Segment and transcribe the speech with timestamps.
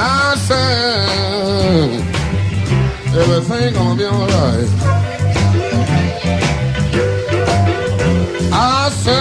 [0.00, 1.90] I said
[3.18, 4.68] everything gonna be alright.
[8.52, 9.18] I said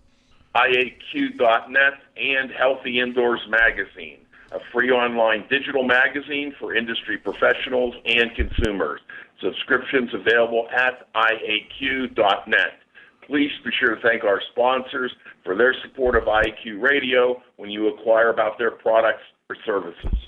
[0.55, 4.19] IAQ.net and Healthy Indoors Magazine,
[4.53, 9.01] a free online digital magazine for industry professionals and consumers.
[9.41, 12.79] Subscriptions available at IAQ.net.
[13.27, 15.13] Please be sure to thank our sponsors
[15.45, 20.19] for their support of IAQ Radio when you acquire about their products or services.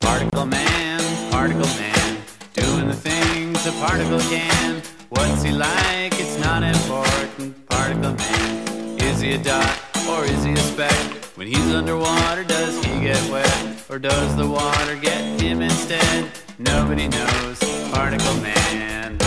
[0.00, 2.18] Particle man, particle man,
[2.54, 4.82] doing the things a particle can.
[5.10, 6.18] What's he like?
[6.18, 7.68] It's not important.
[7.68, 10.94] Particle man, is he a dot or is he a speck?
[11.36, 16.30] When he's underwater, does he get wet or does the water get him instead?
[16.58, 17.58] Nobody knows.
[17.92, 19.18] Particle man.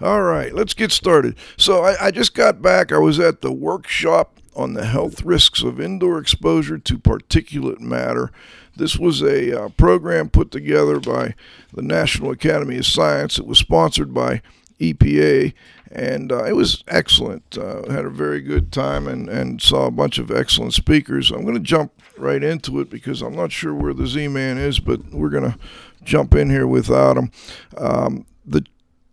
[0.00, 1.36] All right, let's get started.
[1.56, 2.92] So I, I, just got back.
[2.92, 8.30] I was at the workshop on the health risks of indoor exposure to particulate matter.
[8.76, 11.34] This was a uh, program put together by
[11.72, 13.38] the National Academy of Science.
[13.38, 14.42] It was sponsored by
[14.80, 15.54] EPA,
[15.90, 17.56] and uh, it was excellent.
[17.56, 21.30] Uh, had a very good time and, and saw a bunch of excellent speakers.
[21.30, 24.58] I'm going to jump right into it because I'm not sure where the Z Man
[24.58, 25.58] is, but we're going to
[26.04, 27.30] jump in here without him.
[27.76, 28.64] Um, the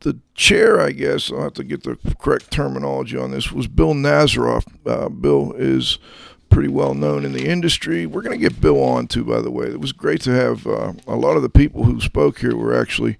[0.05, 3.93] the chair, I guess, I'll have to get the correct terminology on this, was Bill
[3.93, 4.65] Nazaroff.
[4.85, 5.97] Uh, Bill is
[6.49, 8.05] pretty well known in the industry.
[8.05, 9.65] We're going to get Bill on too, by the way.
[9.65, 12.79] It was great to have uh, a lot of the people who spoke here were
[12.79, 13.17] actually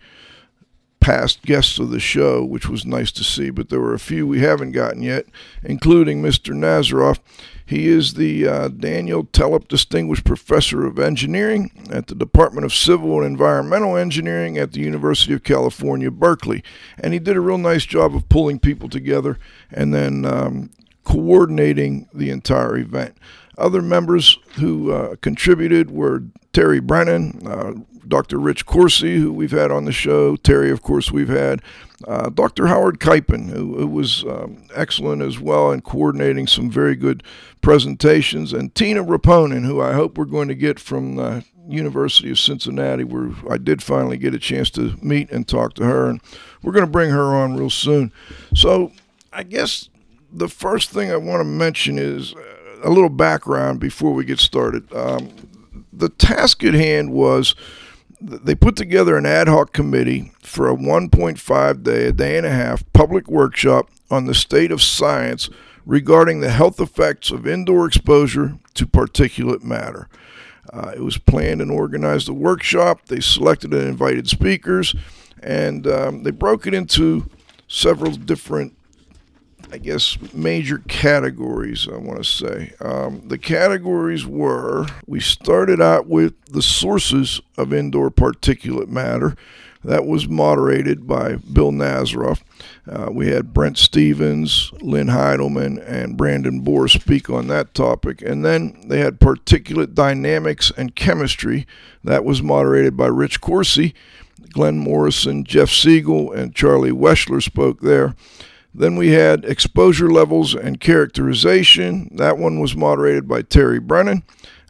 [0.99, 4.25] past guests of the show, which was nice to see, but there were a few
[4.25, 5.25] we haven't gotten yet,
[5.63, 6.53] including Mr.
[6.53, 7.19] Nazaroff.
[7.65, 13.17] He is the uh, Daniel Tellep Distinguished Professor of Engineering at the Department of Civil
[13.17, 16.63] and Environmental Engineering at the University of California, Berkeley.
[16.99, 19.39] And he did a real nice job of pulling people together
[19.71, 20.69] and then um,
[21.03, 23.17] coordinating the entire event.
[23.57, 26.23] Other members who uh, contributed were
[26.53, 27.73] Terry Brennan, uh,
[28.07, 28.37] Dr.
[28.37, 31.61] Rich Corsi, who we've had on the show, Terry, of course, we've had,
[32.07, 32.67] uh, Dr.
[32.67, 37.23] Howard Kipen, who, who was um, excellent as well in coordinating some very good
[37.61, 42.37] presentations, and Tiina Reponen, who I hope we're going to get from the University of
[42.37, 46.21] Cincinnati, where I did finally get a chance to meet and talk to her, and
[46.61, 48.11] we're going to bring her on real soon.
[48.53, 48.91] So
[49.31, 49.89] I guess
[50.31, 52.35] the first thing I want to mention is
[52.83, 54.91] a little background before we get started.
[54.93, 55.31] Um,
[55.91, 57.55] the task at hand was
[58.21, 62.51] they put together an ad hoc committee for a 1.5 day, a day and a
[62.51, 65.49] half public workshop on the state of science
[65.85, 70.07] regarding the health effects of indoor exposure to particulate matter.
[70.73, 73.05] Uh, it was planned and organized a workshop.
[73.05, 74.95] They selected and invited speakers,
[75.41, 77.29] and um, they broke it into
[77.67, 78.74] several different
[79.71, 82.73] I guess, major categories, I want to say.
[82.79, 89.35] Um, the categories were we started out with the sources of indoor particulate matter.
[89.83, 92.41] That was moderated by Bill Nazaroff.
[92.89, 98.21] Uh, we had Brent Stephens, Lynn Hildemann, and Brandon Boor speak on that topic.
[98.23, 101.67] And then they had particulate dynamics and chemistry.
[102.03, 103.93] That was moderated by Rich Corsi.
[104.49, 108.15] Glenn Morrison, Jeff Siegel, and Charlie Weschler spoke there.
[108.77, 112.09] Then we had exposure levels and characterization.
[112.15, 114.23] That one was moderated by Terry Brennan.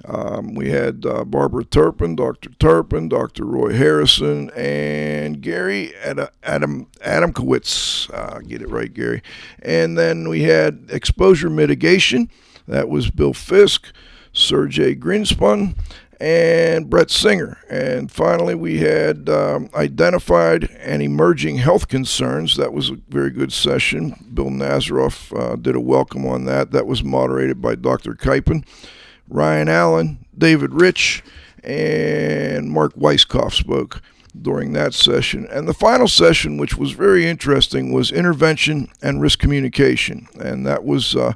[0.07, 2.51] Um, we had uh, Barbara Turpin, Dr.
[2.59, 3.43] Turpin, Dr.
[3.43, 8.13] Roy Harrison, and Gary Ad- Adam Adamkiewicz.
[8.13, 9.23] Uh, get it right, Gary.
[9.63, 12.29] And then we had exposure mitigation.
[12.67, 13.91] That was Bill Fisk,
[14.31, 15.75] Sergey Grinshpun,
[16.19, 17.57] and Brett Singer.
[17.69, 22.55] And finally, we had um, identified and emerging health concerns.
[22.57, 24.15] That was a very good session.
[24.33, 26.71] Bill Nazaroff uh, did a welcome on that.
[26.71, 28.13] That was moderated by Dr.
[28.13, 28.65] Kipen,
[29.27, 31.23] Ryan Allen, David Rich,
[31.63, 34.01] and Marc Weisskopf spoke
[34.41, 35.47] during that session.
[35.49, 40.27] And the final session, which was very interesting, was intervention and risk communication.
[40.39, 41.33] And that was uh,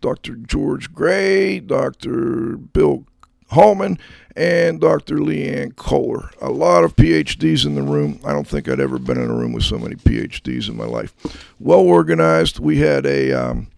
[0.00, 0.34] Dr.
[0.36, 2.56] George Gray, Dr.
[2.56, 3.04] Bill
[3.50, 3.98] Hallman,
[4.36, 5.16] and Dr.
[5.16, 6.30] Leanne Kohler.
[6.40, 8.20] A lot of PhDs in the room.
[8.24, 10.84] I don't think I'd ever been in a room with so many PhDs in my
[10.84, 11.14] life.
[11.58, 12.58] Well organized.
[12.58, 13.68] We had a, um,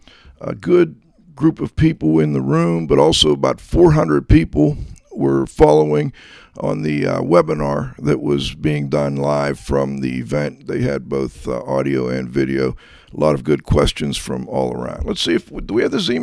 [0.40, 1.00] a good
[1.34, 4.76] group of people in the room, but also about 400 people
[5.12, 6.12] were following
[6.58, 10.66] on the uh, webinar that was being done live from the event.
[10.66, 12.76] They had both uh, audio and video.
[13.14, 15.06] A lot of good questions from all around.
[15.06, 16.18] Let's see if do we have the Z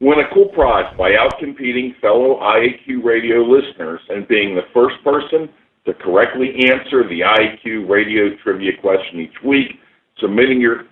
[0.00, 5.46] Win a cool prize by outcompeting fellow IAQ radio listeners and being the first person
[5.84, 9.78] to correctly answer the IAQ radio trivia question each week.
[10.18, 10.84] Submitting your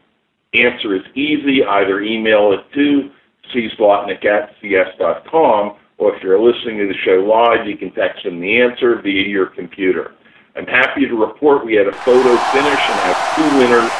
[0.52, 1.64] answer is easy.
[1.64, 3.08] Either email it to
[3.54, 8.40] cslotnick at cs.com, or if you're listening to the show live, you can text in
[8.40, 10.12] the answer via your computer.
[10.54, 13.90] I'm happy to report we had a photo finish and have two winners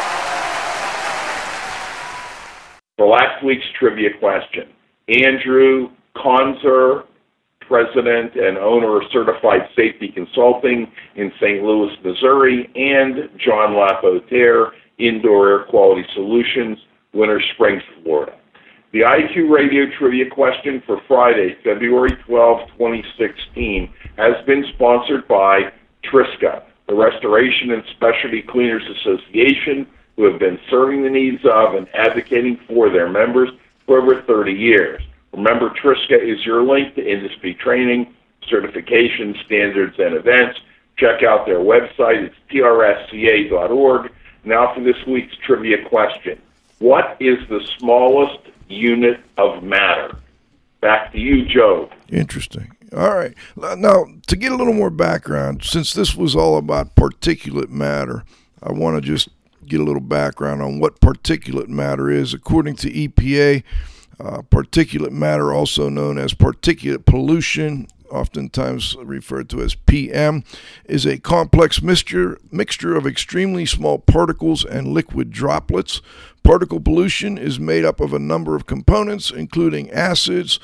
[2.99, 4.69] for last week's trivia question.
[5.09, 7.05] Andrew Conzer,
[7.61, 11.63] president and owner of Certified Safety Consulting in St.
[11.63, 16.79] Louis, Missouri, and John Lapotere, Indoor Air Quality Solutions,
[17.13, 18.33] Winter Springs, Florida.
[18.93, 25.71] The IQ Radio Trivia question for Friday, February 12, 2016, has been sponsored by
[26.05, 31.87] Triska, the Restoration and Specialty Cleaners Association, who have been serving the needs of and
[31.95, 33.51] advocating for their members
[33.89, 35.03] for over 30 years.
[35.33, 38.15] Remember, Triska is your link to industry training,
[38.49, 40.61] certification, standards, and events.
[40.99, 42.25] Check out their website.
[42.25, 44.13] It's trsca.org.
[44.45, 46.41] Now for this week's trivia question.
[46.79, 48.39] What is the smallest
[48.69, 50.17] unit of matter?
[50.81, 51.91] Back to you, Joe.
[52.09, 52.71] Interesting.
[52.97, 53.35] All right.
[53.57, 58.25] Now, to get a little more background, since this was all about particulate matter,
[58.63, 59.29] I want to just
[59.69, 62.35] get a little background on what particulate matter is.
[62.35, 63.63] According to EPA,
[64.21, 70.43] uh, particulate matter, also known as particulate pollution, oftentimes referred to as PM,
[70.87, 76.01] is a complex mixture, mixture of extremely small particles and liquid droplets.
[76.43, 80.59] Particle pollution is made up of a number of components, including acids,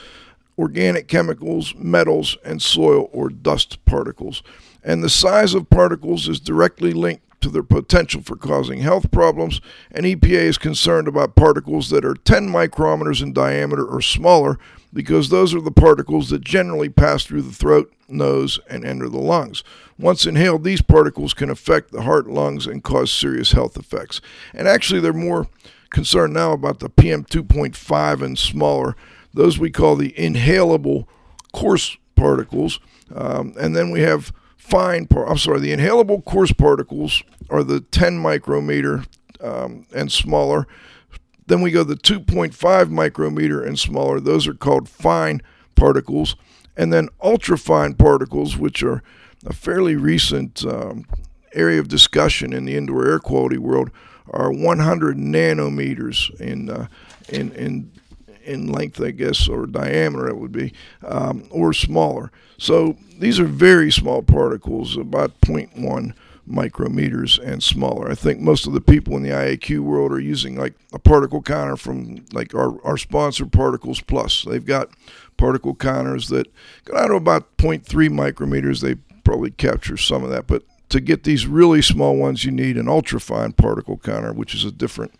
[0.59, 4.43] organic chemicals, metals, and soil or dust particles.
[4.83, 9.61] And the size of particles is directly linked to their potential for causing health problems,
[9.91, 14.58] and EPA is concerned about particles that are 10 micrometers in diameter or smaller
[14.94, 19.19] because those are the particles that generally pass through the throat, nose, and enter the
[19.19, 19.62] lungs.
[19.99, 24.20] Once inhaled, these particles can affect the heart, lungs, and cause serious health effects.
[24.55, 25.48] And actually, they're more
[25.91, 28.96] concerned now about the PM 2.5 and smaller.
[29.34, 31.06] Those we call the inhalable
[31.53, 32.81] coarse particles.
[33.15, 34.32] Um, and then we have
[34.65, 39.05] fine, par- I'm sorry, the inhalable coarse particles are the 10 micrometer
[39.43, 40.67] um, and smaller.
[41.47, 44.21] Then we go the 2.5 micrometer and smaller.
[44.21, 45.43] Those are called fine
[45.75, 46.35] particles.
[46.77, 49.03] And then ultrafine particles, which are
[49.44, 51.06] a fairly recent um,
[51.53, 53.91] area of discussion in the indoor air quality world,
[54.31, 56.87] are 100 nanometers in uh,
[57.29, 57.93] in in
[58.44, 60.72] in length, I guess, or diameter it would be,
[61.03, 62.31] um, or smaller.
[62.58, 66.15] So these are very small particles, about 0.1
[66.48, 68.10] micrometers and smaller.
[68.10, 71.43] I think most of the people in the IAQ world are using like a particle
[71.43, 74.44] counter from like our, our sponsor Particles Plus.
[74.44, 74.91] They've got
[75.36, 76.53] particle counters that
[76.84, 78.81] go down to about 0.3 micrometers.
[78.81, 82.77] They probably capture some of that, but to get these really small ones, you need
[82.77, 85.13] an ultrafine particle counter, which is a different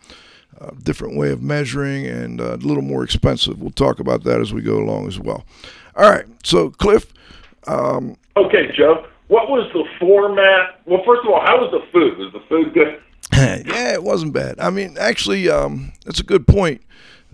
[0.59, 3.61] uh, different way of measuring and uh, a little more expensive.
[3.61, 5.45] We'll talk about that as we go along as well.
[5.95, 7.13] All right, so Cliff.
[7.67, 9.05] Um, okay, Joe.
[9.27, 10.81] What was the format?
[10.85, 12.17] Well, first of all, how was the food?
[12.17, 13.01] Was the food good?
[13.33, 14.59] yeah, it wasn't bad.
[14.59, 16.81] I mean, actually, um, that's a good point.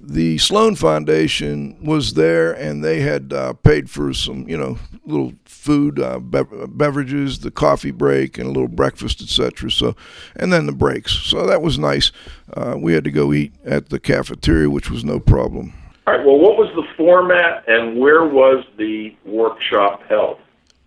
[0.04, 5.34] The Sloan Foundation was there, and they had uh, paid for some, you know, little
[5.46, 9.70] food, uh, bev- beverages, the coffee break, and a little breakfast, etc.
[9.70, 9.96] So,
[10.36, 11.12] and then the breaks.
[11.14, 12.12] So that was nice.
[12.54, 15.74] Uh, we had to go eat at the cafeteria, which was no problem.
[16.08, 16.26] All right.
[16.26, 20.40] Well, what was the format, and where was the workshop held?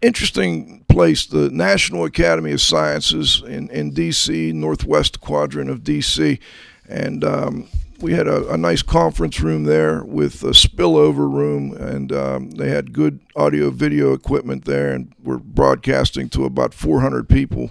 [0.02, 6.40] Interesting place, the National Academy of Sciences in, in D.C., northwest quadrant of D.C.,
[6.86, 7.68] and um,
[8.00, 12.68] we had a, a, nice conference room there with a spillover room, and um, they
[12.68, 17.70] had good audio video equipment there, and we're broadcasting to about 400 people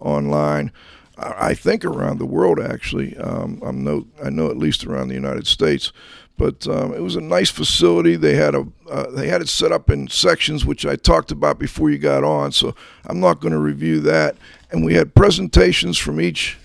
[0.00, 0.72] online.
[1.16, 3.16] I think around the world, actually.
[3.16, 5.92] Um, I'm no, I know at least around the United States,
[6.36, 8.16] but um, it was a nice facility.
[8.16, 11.58] They had a, uh, they had it set up in sections, which I talked about
[11.58, 12.50] before you got on.
[12.50, 12.74] So
[13.06, 14.36] I'm not going to review that.
[14.70, 16.58] And we had presentations from each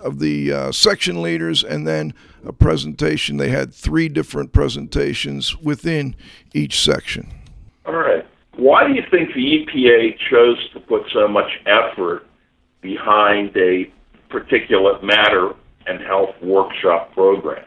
[0.00, 2.14] of the uh, section leaders, and then
[2.46, 3.36] a presentation.
[3.36, 6.14] They had three different presentations within
[6.52, 7.32] each section.
[7.86, 8.26] All right.
[8.56, 12.26] Why do you think the EPA chose to put so much effort
[12.80, 13.90] behind a
[14.30, 15.54] particulate matter
[15.86, 17.64] and health workshop program?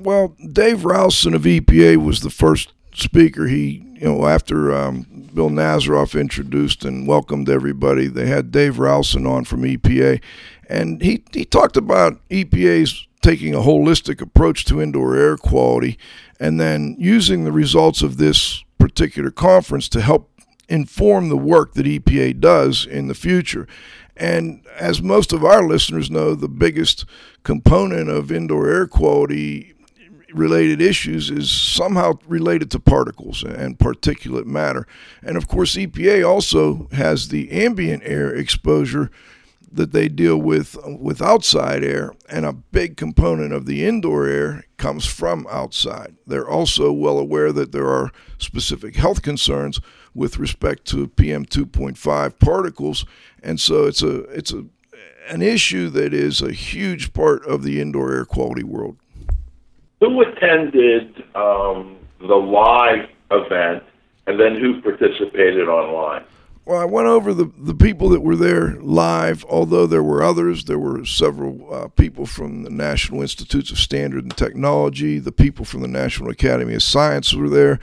[0.00, 3.46] Well, Dave Ralston of EPA was the first speaker.
[3.46, 9.26] He, you know, after um, Bill Nazaroff introduced and welcomed everybody, they had Dave Ralston
[9.26, 10.22] on from EPA,
[10.68, 15.98] and he he talked about EPA's taking a holistic approach to indoor air quality
[16.38, 20.30] and then using the results of this particular conference to help
[20.68, 23.66] inform the work that EPA does in the future.
[24.14, 27.06] And as most of our listeners know, the biggest
[27.44, 29.72] component of indoor air quality
[30.34, 34.86] related issues is somehow related to particles and particulate matter.
[35.22, 39.10] And of course, EPA also has the ambient air exposure
[39.74, 44.64] that they deal with with outside air, and a big component of the indoor air
[44.76, 46.16] comes from outside.
[46.26, 49.80] They're also well aware that there are specific health concerns
[50.14, 53.04] with respect to PM 2.5 particles,
[53.42, 54.64] and so it's a it's a
[55.28, 58.96] an issue that is a huge part of the indoor air quality world.
[60.00, 63.82] Who attended um, the live event,
[64.26, 66.24] and then who participated online?
[66.66, 70.64] Well, I went over the, the people that were there live, although there were others.
[70.64, 75.18] There were several uh, people from the National Institutes of Standard and Technology.
[75.18, 77.80] The people from the National Academy of Science were there.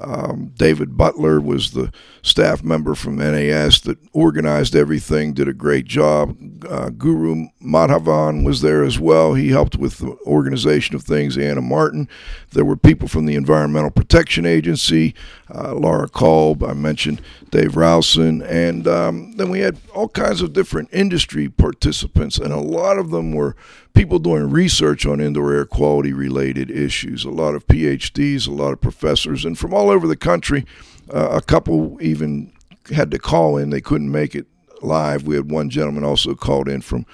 [0.00, 1.92] Um, David Butler was the
[2.22, 6.36] staff member from NAS that organized everything, did a great job.
[6.68, 9.34] Uh, Guru Madhavan was there as well.
[9.34, 11.36] He helped with the organization of things.
[11.36, 12.08] Anna Martin.
[12.52, 15.14] There were people from the Environmental Protection Agency,
[15.54, 16.64] uh, Laura Kolb.
[16.64, 18.42] I mentioned Dave Ralston.
[18.42, 23.10] And um, then we had all kinds of different industry participants, and a lot of
[23.10, 23.54] them were
[23.92, 27.22] people doing research on indoor air quality related issues.
[27.26, 30.64] A lot of PhDs, a lot of professors, and from all over the country.
[31.12, 32.50] Uh, a couple even
[32.94, 34.46] had to call in; they couldn't make it
[34.80, 35.24] live.
[35.24, 37.04] We had one gentleman also called in from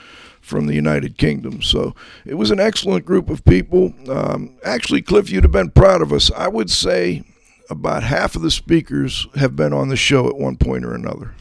[0.40, 1.62] from the United Kingdom.
[1.62, 1.92] So
[2.24, 3.92] it was an excellent group of people.
[4.08, 6.30] Um, actually, Cliff, you'd have been proud of us.
[6.30, 7.24] I would say
[7.68, 11.34] about half of the speakers have been on the show at one point or another.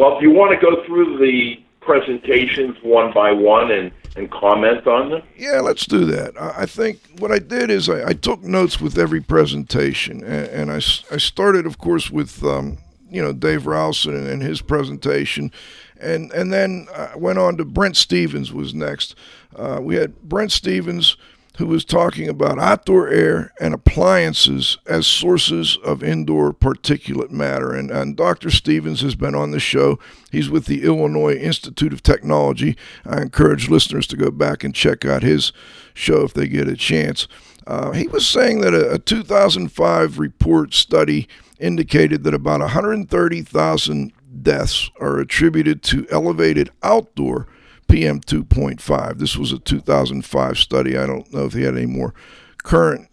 [0.00, 4.86] Well, if you want to go through the presentations one by one and, and comment
[4.86, 5.22] on them?
[5.36, 6.40] Yeah, let's do that.
[6.40, 10.72] I think what I did is I, I took notes with every presentation, and, and
[10.72, 12.78] I, I started, of course, with um,
[13.10, 15.52] you know Dave Ralston and his presentation,
[16.00, 19.14] and and then I went on to Brent Stephens was next.
[19.54, 21.18] Uh, we had Brent Stephens
[21.60, 27.74] who was talking about outdoor air and appliances as sources of indoor particulate matter.
[27.74, 28.48] And, and Dr.
[28.50, 29.98] Stephens has been on the show.
[30.32, 32.78] He's with the Illinois Institute of Technology.
[33.04, 35.52] I encourage listeners to go back and check out his
[35.92, 37.28] show if they get a chance.
[37.66, 44.12] Uh, he was saying that a, a 2005 report study indicated that about 130,000
[44.42, 47.46] deaths are attributed to elevated outdoor
[47.90, 49.18] PM 2.5.
[49.18, 50.96] This was a 2005 study.
[50.96, 52.14] I don't know if he had any more
[52.62, 53.08] current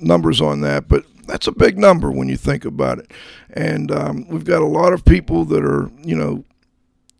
[0.00, 3.10] numbers on that, but that's a big number when you think about it.
[3.50, 6.44] And um, we've got a lot of people that are, you know,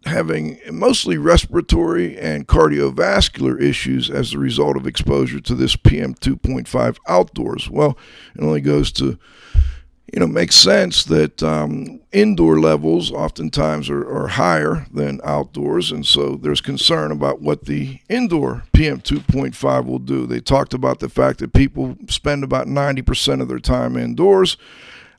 [0.07, 6.97] having mostly respiratory and cardiovascular issues as a result of exposure to this PM 2.5
[7.09, 7.71] outdoors.
[7.71, 7.99] Well,
[8.35, 9.19] it only goes to
[10.15, 15.91] you know, it makes sense that um, indoor levels oftentimes are, are, higher than outdoors,
[15.91, 20.25] and so there's concern about what the indoor PM 2.5 will do.
[20.25, 24.57] They talked about the fact that people spend about 90% of their time indoors.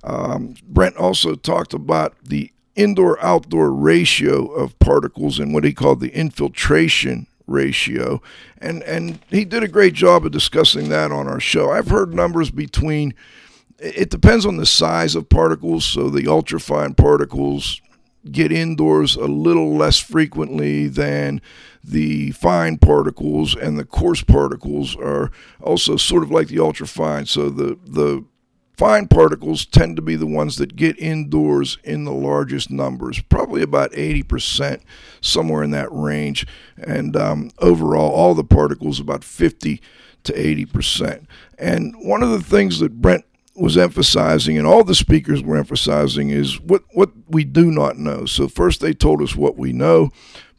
[0.05, 5.99] Um, Brent also talked about the indoor outdoor ratio of particles and what he called
[5.99, 8.21] the infiltration ratio.
[8.59, 11.69] And, and he did a great job of discussing that on our show.
[11.71, 13.13] I've heard numbers between,
[13.79, 15.85] it depends on the size of particles.
[15.85, 17.81] So the ultrafine particles
[18.31, 21.41] get indoors a little less frequently than
[21.83, 25.29] the fine particles and the coarse particles are
[25.61, 27.27] also sort of like the ultrafine.
[27.27, 28.25] So the, the
[28.77, 33.61] Fine particles tend to be the ones that get indoors in the largest numbers, probably
[33.61, 34.81] about 80%,
[35.21, 36.45] somewhere in that range.
[36.77, 39.81] And um, overall, all the particles about 50
[40.23, 41.25] to 80%.
[41.57, 43.23] And one of the things that Brent
[43.55, 48.25] was emphasizing, and all the speakers were emphasizing, is what, what we do not know.
[48.25, 50.11] So, first they told us what we know.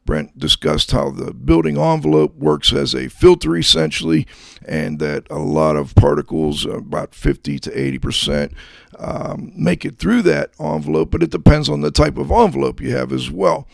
[0.06, 4.26] Brent discussed how the building envelope works as a filter essentially,
[4.64, 8.52] and that a lot of particles, about 50 to 80 percent,
[8.98, 12.96] um, make it through that envelope, but it depends on the type of envelope you
[12.96, 13.66] have as well.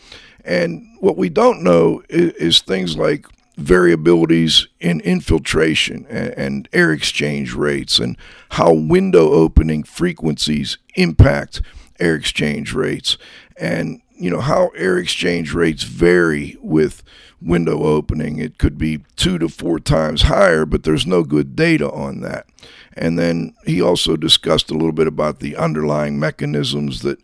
[0.43, 3.27] And what we don't know is, is things like
[3.57, 8.17] variabilities in infiltration and, and, air exchange rates and
[8.51, 11.61] how window opening frequencies impact
[11.99, 13.17] air exchange rates.
[13.57, 17.03] And you know how air exchange rates vary with
[17.41, 18.37] window opening.
[18.37, 22.47] It could be two to four times higher, but there's no good data on that.
[22.95, 27.19] And then he also discussed a little bit about the underlying mechanisms that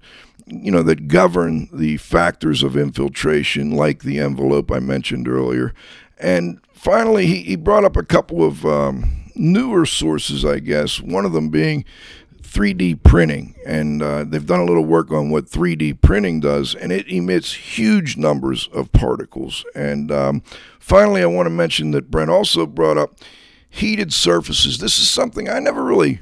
[0.45, 5.73] you know that govern the factors of infiltration, like the envelope I mentioned earlier.
[6.19, 10.99] And finally, he, he brought up a couple of um, newer sources, I guess.
[10.99, 11.85] One of them being
[12.41, 16.91] 3D printing, and uh, they've done a little work on what 3D printing does, and
[16.91, 19.63] it emits huge numbers of particles.
[19.75, 20.41] And um,
[20.79, 23.19] finally, I want to mention that Brent also brought up
[23.69, 24.79] heated surfaces.
[24.79, 26.21] This is something I never really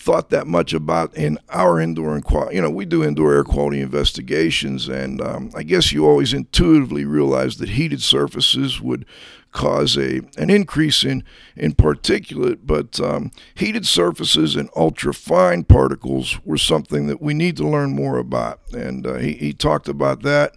[0.00, 3.80] thought that much about in our indoor and you know we do indoor air quality
[3.80, 9.04] investigations and um, i guess you always intuitively realize that heated surfaces would
[9.52, 11.24] cause a an increase in
[11.56, 17.56] in particulate, but um, heated surfaces and ultra fine particles were something that we need
[17.56, 18.60] to learn more about.
[18.72, 20.56] And uh, he, he talked about that.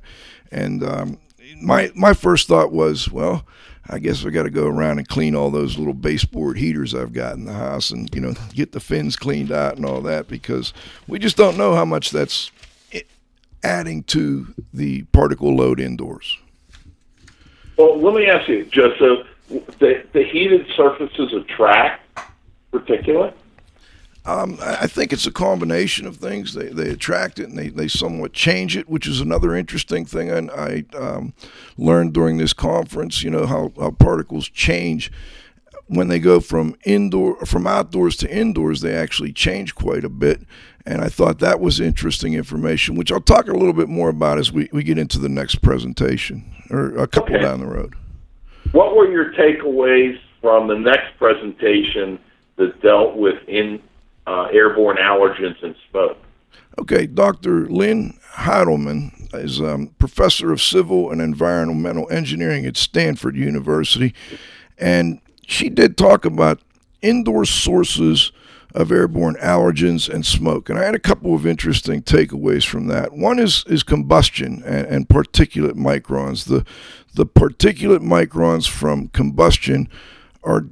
[0.51, 1.19] And um,
[1.61, 3.45] my my first thought was, well,
[3.89, 7.13] I guess I got to go around and clean all those little baseboard heaters I've
[7.13, 10.27] got in the house, and you know, get the fins cleaned out and all that
[10.27, 10.73] because
[11.07, 12.51] we just don't know how much that's
[13.63, 16.37] adding to the particle load indoors.
[17.77, 19.25] Well, let me ask you, Joseph,
[19.79, 22.01] the, the heated surfaces attract
[22.73, 23.33] particulate?
[24.25, 26.53] Um, I think it's a combination of things.
[26.53, 30.31] They, they attract it and they, they somewhat change it, which is another interesting thing
[30.31, 31.33] I, I um,
[31.77, 33.21] learned during this conference.
[33.21, 35.11] You know how, how particles change
[35.87, 38.79] when they go from indoor from outdoors to indoors.
[38.79, 40.41] They actually change quite a bit,
[40.85, 44.39] and I thought that was interesting information, which I'll talk a little bit more about
[44.39, 47.43] as we, we get into the next presentation or a couple okay.
[47.43, 47.93] down the road.
[48.71, 52.19] What were your takeaways from the next presentation
[52.55, 53.81] that dealt with in
[54.27, 56.17] uh, airborne allergens and smoke?
[56.79, 57.67] Okay, Dr.
[57.67, 64.13] Lynn Hildemann is um, professor of civil and environmental engineering at Stanford University,
[64.77, 66.61] and she did talk about
[67.01, 68.31] indoor sources
[68.73, 70.69] of airborne allergens and smoke.
[70.69, 73.13] And I had a couple of interesting takeaways from that.
[73.13, 76.45] One is is combustion and, and particulate microns.
[76.45, 76.65] The
[77.13, 79.87] the particulate microns from combustion
[80.43, 80.65] are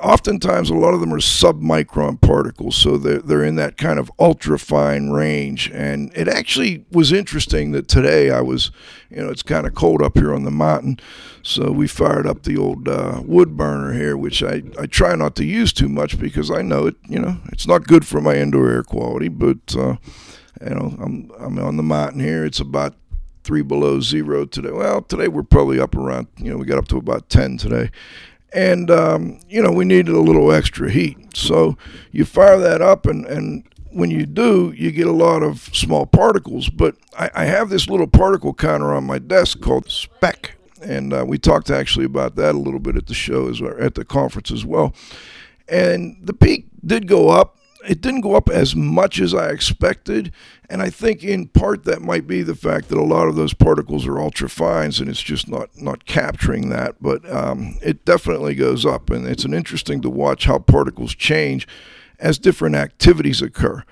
[0.00, 4.10] oftentimes a lot of them are submicron particles, so they're, they're in that kind of
[4.18, 5.70] ultra fine range.
[5.72, 8.70] And it actually was interesting that today I was,
[9.10, 10.98] you know, it's kind of cold up here on the mountain,
[11.42, 15.36] so we fired up the old uh, wood burner here, which I, I try not
[15.36, 18.36] to use too much because I know it, you know, it's not good for my
[18.36, 19.96] indoor air quality, but, uh,
[20.60, 22.44] you know, I'm, I'm on the mountain here.
[22.44, 22.94] It's about
[23.44, 24.70] three below zero today.
[24.70, 27.90] Well, today we're probably up around, you know, we got up to about 10 today
[28.54, 31.36] and um, you know we needed a little extra heat.
[31.36, 31.76] So
[32.10, 36.06] you fire that up, and and when you do, you get a lot of small
[36.06, 36.68] particles.
[36.68, 41.24] But I, I have this little particle counter on my desk called Speck, and uh,
[41.26, 44.50] we talked actually about that a little bit at the show as at the conference
[44.50, 44.94] as well.
[45.68, 47.56] And the peak did go up
[47.86, 50.32] it didn't go up as much as I expected.
[50.68, 53.54] And I think in part that might be the fact that a lot of those
[53.54, 56.96] particles are ultra fines and it's just not, not capturing that.
[57.00, 59.10] But um, it definitely goes up.
[59.10, 61.66] And it's an interesting to watch how particles change
[62.18, 63.84] as different activities occur.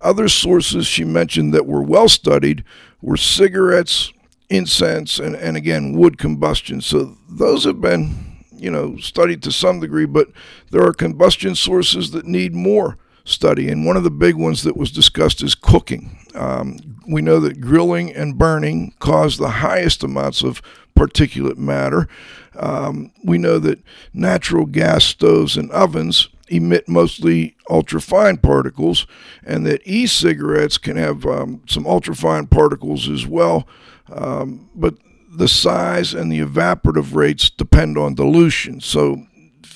[0.00, 2.64] Other sources she mentioned that were well studied
[3.00, 4.12] were cigarettes,
[4.50, 6.80] incense, and, and again, wood combustion.
[6.80, 10.28] So those have been you know studied to some degree, but
[10.70, 13.68] there are combustion sources that need more study.
[13.68, 16.18] And one of the big ones that was discussed is cooking.
[16.34, 20.62] Um, we know that grilling and burning cause the highest amounts of
[20.96, 22.08] particulate matter.
[22.56, 23.82] Um, we know that
[24.12, 29.06] natural gas stoves and ovens emit mostly ultrafine particles,
[29.44, 33.66] and that e cigarettes can have um, some ultrafine particles as well.
[34.12, 34.94] Um, but
[35.34, 38.80] the size and the evaporative rates depend on dilution.
[38.80, 39.26] So,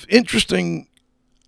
[0.09, 0.88] interesting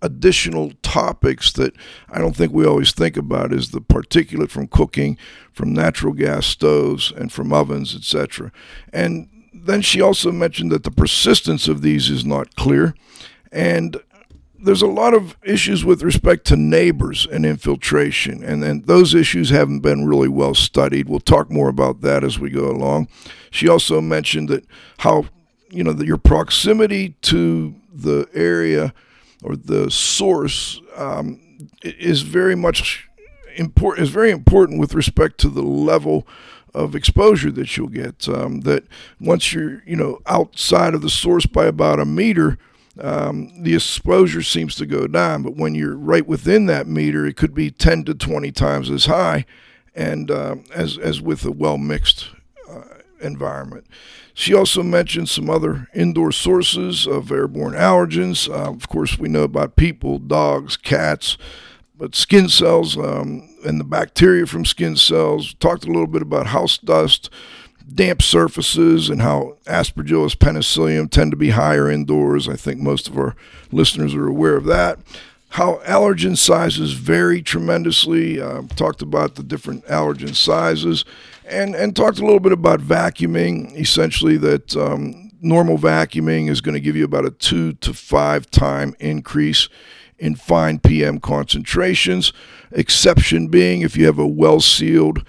[0.01, 1.73] additional topics that
[2.09, 5.17] I don't think we always think about is the particulate from cooking,
[5.53, 8.51] from natural gas stoves, and from ovens, etc.
[8.91, 12.95] And then she also mentioned that the persistence of these is not clear.
[13.51, 13.97] And
[14.63, 19.49] there's a lot of issues with respect to neighbors and infiltration, and, and those issues
[19.49, 21.09] haven't been really well studied.
[21.09, 23.07] We'll talk more about that as we go along.
[23.49, 24.65] She also mentioned that
[24.99, 25.25] how
[25.71, 28.93] you know that your proximity to the area
[29.41, 31.39] or the source um,
[31.83, 33.09] is very much
[33.55, 34.03] important.
[34.07, 36.27] Is very important with respect to the level
[36.73, 38.27] of exposure that you'll get.
[38.29, 38.85] Um, that
[39.19, 42.57] once you're you know outside of the source by about a meter
[42.99, 45.43] um, the exposure seems to go down.
[45.43, 49.05] But when you're right within that meter, it could be 10 to 20 times as
[49.05, 49.45] high,
[49.95, 52.29] and uh, as as with a well mixed
[52.69, 52.83] uh,
[53.21, 53.85] environment.
[54.33, 58.49] She also mentioned some other indoor sources of airborne allergens.
[58.49, 61.37] Uh, of course, we know about people, dogs, cats,
[61.97, 65.53] but skin cells um, and the bacteria from skin cells.
[65.55, 67.29] Talked a little bit about house dust
[67.93, 72.47] damp surfaces and how Aspergillus penicillium tend to be higher indoors.
[72.47, 73.35] I think most of our
[73.71, 74.99] listeners are aware of that.
[75.49, 78.39] How allergen sizes vary tremendously.
[78.39, 81.03] Uh, talked about the different allergen sizes
[81.51, 83.75] and, and talked a little bit about vacuuming.
[83.77, 88.49] Essentially, that um, normal vacuuming is going to give you about a two to five
[88.49, 89.67] time increase
[90.17, 92.31] in fine PM concentrations.
[92.71, 95.19] Exception being if you have a well sealed,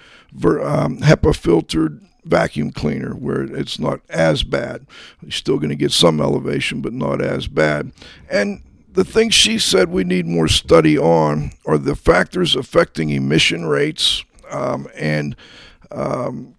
[0.43, 4.87] um, HEPA filtered vacuum cleaner where it's not as bad.
[5.21, 7.91] You're still going to get some elevation, but not as bad.
[8.29, 13.65] And the things she said we need more study on are the factors affecting emission
[13.65, 15.35] rates um, and
[15.93, 16.55] um,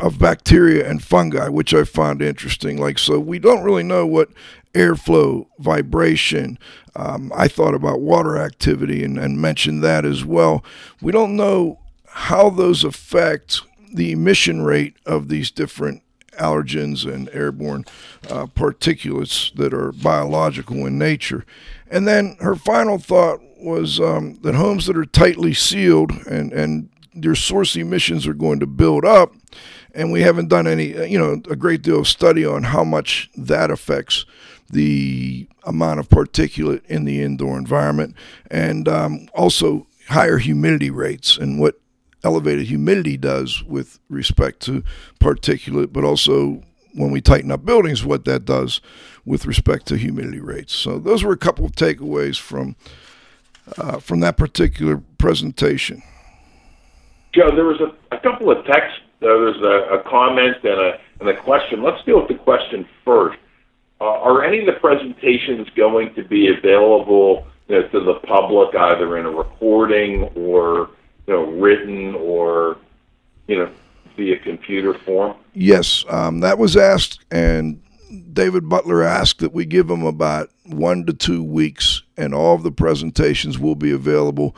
[0.00, 2.78] of bacteria and fungi, which I found interesting.
[2.78, 4.28] Like, so we don't really know what
[4.74, 6.58] airflow, vibration.
[6.94, 10.62] Um, I thought about water activity and, and mentioned that as well.
[11.00, 16.02] We don't know how those affect the emission rate of these different
[16.38, 17.84] allergens and airborne
[18.28, 21.46] uh, particulates that are biological in nature.
[21.90, 26.90] And then her final thought was um, that homes that are tightly sealed and, and
[27.16, 29.32] your source emissions are going to build up.
[29.94, 32.84] And we haven't done any, uh, you know, a great deal of study on how
[32.84, 34.26] much that affects
[34.70, 38.14] the amount of particulate in the indoor environment
[38.50, 41.80] and um, also higher humidity rates and what
[42.24, 44.82] elevated humidity does with respect to
[45.20, 46.62] particulate, but also
[46.94, 48.80] when we tighten up buildings, what that does
[49.24, 50.74] with respect to humidity rates.
[50.74, 52.76] So those were a couple of takeaways from
[53.78, 56.02] uh, from that particular presentation.
[57.36, 59.00] Joe, there was a, a couple of texts.
[59.20, 61.82] There was a, a, comment and a and a question.
[61.82, 63.38] Let's deal with the question first.
[64.00, 68.74] Uh, are any of the presentations going to be available you know, to the public,
[68.74, 70.90] either in a recording or
[71.26, 72.76] you know, written or,
[73.48, 73.70] you know,
[74.16, 75.36] via computer form?
[75.54, 77.82] Yes, um, that was asked, and
[78.32, 82.62] David Butler asked that we give him about one to two weeks, and all of
[82.62, 84.54] the presentations will be available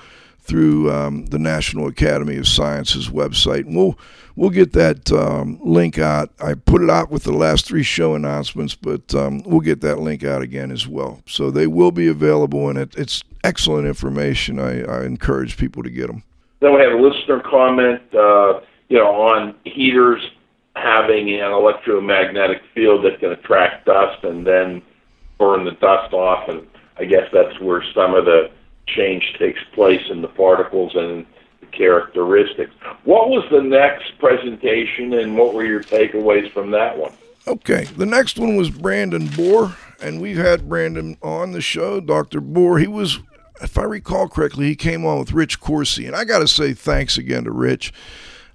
[0.49, 3.67] through um, the National Academy of Sciences website.
[3.67, 3.99] And we'll
[4.35, 6.31] we'll get that um, link out.
[6.41, 9.99] I put it out with the last three show announcements, but um, we'll get that
[9.99, 11.23] link out again as well.
[11.27, 14.59] So they will be available, and it, it's excellent information.
[14.59, 16.23] I, I encourage people to get them.
[16.61, 20.23] Then we have a listener comment, uh, you know, on heaters
[20.75, 24.83] having an electromagnetic field that can attract dust and then
[25.39, 28.51] burn the dust off, and I guess that's where some of the
[28.97, 31.27] change takes place in the particles and
[31.61, 32.73] the characteristics.
[33.05, 37.13] What was the next presentation, and what were your takeaways from that one?
[37.47, 42.41] Okay, the next one was Brandon Boor, and we've had Brandon on the show, Dr.
[42.41, 42.79] Boor.
[42.79, 43.21] He was
[43.61, 46.73] if I recall correctly, he came on with Rich Corsi, And I got to say
[46.73, 47.93] thanks again to Rich,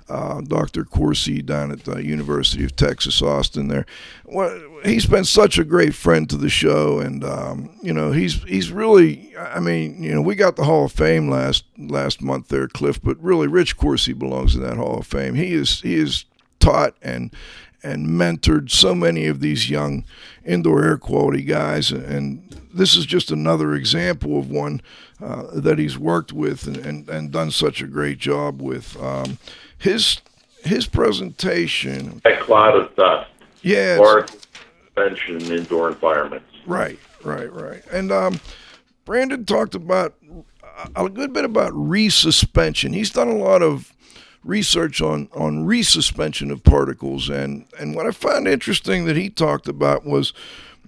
[0.10, 0.86] uh, Dr.
[0.86, 3.86] Corsi down at the University of Texas, Austin there.
[4.26, 4.50] Well,
[4.84, 7.00] he's been such a great friend to the show.
[7.00, 10.86] And, um, you know, he's he's really, I mean, you know, we got the Hall
[10.86, 15.00] of Fame last last month there, Cliff, but really Rich Corsi belongs in that Hall
[15.00, 15.36] of Fame.
[15.36, 16.26] He is, he is
[16.60, 17.34] taught and
[17.86, 20.06] and mentored so many of these young
[20.46, 21.92] indoor air quality guys.
[21.92, 22.42] And
[22.74, 24.82] this is just another example of one
[25.22, 28.96] uh, that he's worked with and, and, and, done such a great job with.
[29.02, 29.38] Um,
[29.78, 30.22] his
[30.64, 32.22] his presentation.
[32.24, 33.30] A cloud of dust.
[33.62, 34.26] Yeah, or
[34.96, 36.50] suspension in indoor environments.
[36.66, 37.84] Right, right, right.
[37.92, 38.40] And um,
[39.06, 40.16] Brandon talked about
[40.96, 42.94] a good bit about resuspension.
[42.94, 43.94] He's done a lot of
[44.44, 49.68] research on on resuspension of particles, and and what I found interesting that he talked
[49.68, 50.34] about was.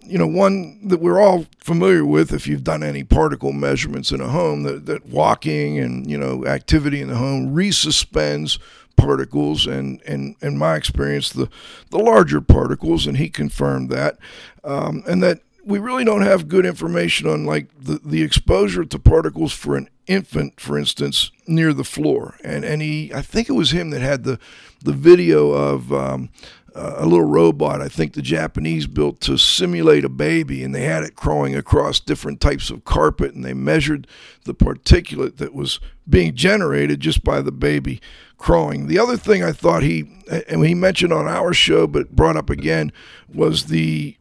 [0.07, 4.21] You know, one that we're all familiar with if you've done any particle measurements in
[4.21, 8.59] a home, that, that walking and, you know, activity in the home resuspends
[9.05, 11.49] particles and, and in my experience the
[11.91, 14.17] the larger particles and he confirmed that.
[14.63, 18.99] Um, and that we really don't have good information on like the, the exposure to
[18.99, 22.37] particles for an infant for instance near the floor.
[22.43, 24.39] And and he I think it was him that had the
[24.83, 26.29] the video of um,
[26.75, 31.03] a little robot I think the Japanese built to simulate a baby and they had
[31.03, 34.07] it crawling across different types of carpet and they measured
[34.43, 38.01] the particulate that was being generated just by the baby
[38.37, 38.87] crawling.
[38.87, 40.05] The other thing I thought he
[40.49, 42.91] and he mentioned on our show but brought up again
[43.33, 44.17] was the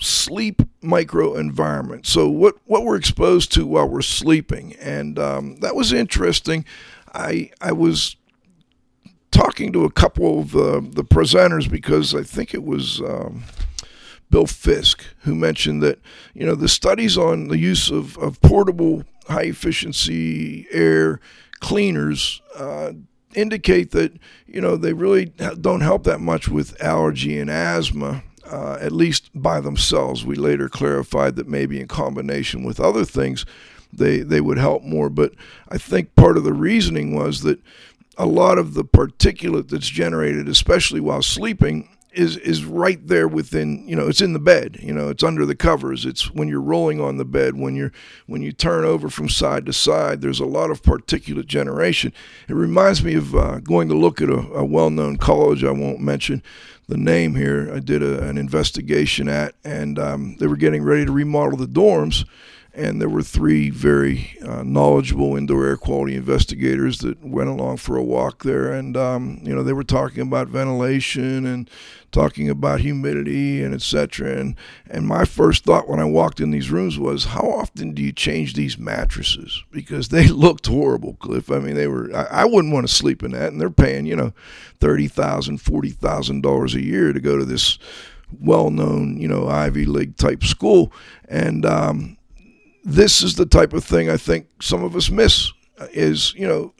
[0.00, 2.06] sleep microenvironment.
[2.06, 6.64] So what what we're exposed to while we're sleeping, and um, that was interesting.
[7.14, 8.16] I I was
[9.32, 13.00] talking to a couple of the the presenters because I think it was.
[13.00, 13.44] Um,
[14.30, 16.00] Bill Fisk, who mentioned that
[16.32, 21.20] you know the studies on the use of, of portable high efficiency air
[21.60, 22.92] cleaners uh,
[23.34, 25.26] indicate that you know they really
[25.60, 28.24] don't help that much with allergy and asthma.
[28.44, 30.26] Uh, at least by themselves.
[30.26, 33.46] We later clarified that maybe in combination with other things,
[33.92, 35.08] they they would help more.
[35.08, 35.32] But
[35.68, 37.60] I think part of the reasoning was that
[38.18, 43.86] a lot of the particulate that's generated, especially while sleeping, is is right there within
[43.88, 46.04] you know it's in the bed you know it's under the covers.
[46.04, 47.92] It's when you're rolling on the bed when you're
[48.26, 52.12] when you turn over from side to side there's a lot of particulate generation.
[52.48, 56.00] It reminds me of uh, going to look at a, a well-known college i won't
[56.00, 56.42] mention
[56.88, 57.72] the name here.
[57.72, 61.66] I did a, an investigation at and um, they were getting ready to remodel the
[61.66, 62.26] dorms
[62.74, 67.96] and there were three very uh, knowledgeable indoor air quality investigators that went along for
[67.96, 71.68] a walk there, and um, you know they were talking about ventilation and
[72.12, 74.38] talking about humidity and etc.
[74.38, 74.56] And
[74.88, 78.12] and my first thought when I walked in these rooms was, how often do you
[78.12, 79.62] change these mattresses?
[79.70, 81.50] Because they looked horrible, Cliff.
[81.50, 82.14] I mean, they were.
[82.14, 84.32] I, I wouldn't want to sleep in that, and they're paying you know
[84.80, 87.78] thirty thousand, forty thousand dollars a year to go to this
[88.40, 90.90] well-known you know Ivy League type school,
[91.28, 92.16] and um,
[92.84, 96.46] this is the type of thing I think some of us miss uh, is, you
[96.46, 96.74] know,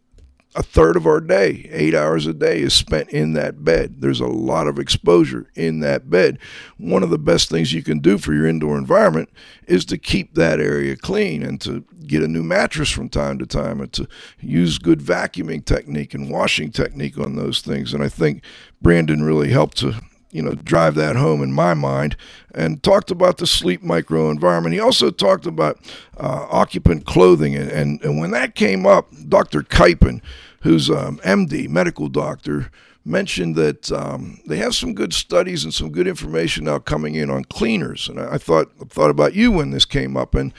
[0.54, 4.02] a third of our day, eight hours a day, is spent in that bed.
[4.02, 6.38] There's a lot of exposure in that bed.
[6.76, 9.30] One of the best things you can do for your indoor environment
[9.66, 13.46] is to keep that area clean and to get a new mattress from time to
[13.46, 14.06] time and to
[14.40, 17.94] use good vacuuming technique and washing technique on those things.
[17.94, 18.44] And I think
[18.82, 19.94] Brandon really helped to
[20.32, 22.16] you know, drive that home in my mind,
[22.54, 24.72] and talked about the sleep microenvironment.
[24.72, 25.78] He also talked about
[26.16, 29.62] uh, occupant clothing, and, and, and when that came up, Dr.
[29.62, 30.20] Kipen,
[30.62, 32.70] who's um, MD, medical doctor,
[33.04, 37.30] mentioned that um, they have some good studies and some good information now coming in
[37.30, 38.08] on cleaners.
[38.08, 40.52] And I, I thought I thought about you when this came up, and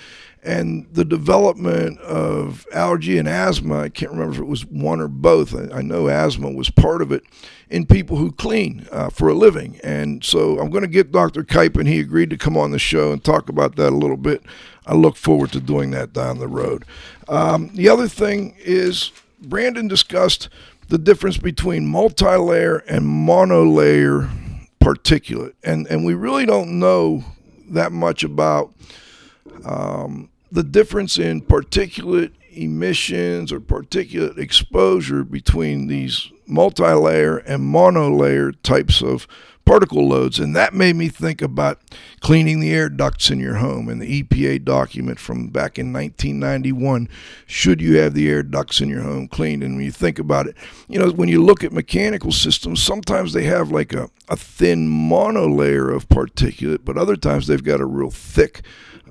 [0.43, 3.79] and the development of allergy and asthma.
[3.79, 5.56] I can't remember if it was one or both.
[5.56, 7.23] I, I know asthma was part of it
[7.69, 9.79] in people who clean uh, for a living.
[9.84, 11.43] And so I'm going to get Dr.
[11.43, 14.17] Kipe, and he agreed to come on the show and talk about that a little
[14.17, 14.43] bit.
[14.86, 16.84] I look forward to doing that down the road.
[17.27, 20.49] Um, the other thing is, Brandon discussed
[20.89, 24.29] the difference between multi-layer and monolayer
[24.82, 27.23] particulate, and and we really don't know
[27.69, 28.73] that much about
[29.65, 39.01] um, the difference in particulate emissions or particulate exposure between these multi-layer and monolayer types
[39.01, 39.27] of
[39.65, 40.39] particle loads.
[40.39, 41.81] And that made me think about
[42.19, 43.89] cleaning the air ducts in your home.
[43.89, 47.09] And the EPA document from back in 1991
[47.47, 49.63] should you have the air ducts in your home cleaned.
[49.63, 50.55] And when you think about it
[50.87, 54.89] you know when you look at mechanical systems sometimes they have like a, a thin
[54.89, 58.61] monolayer of particulate but other times they've got a real thick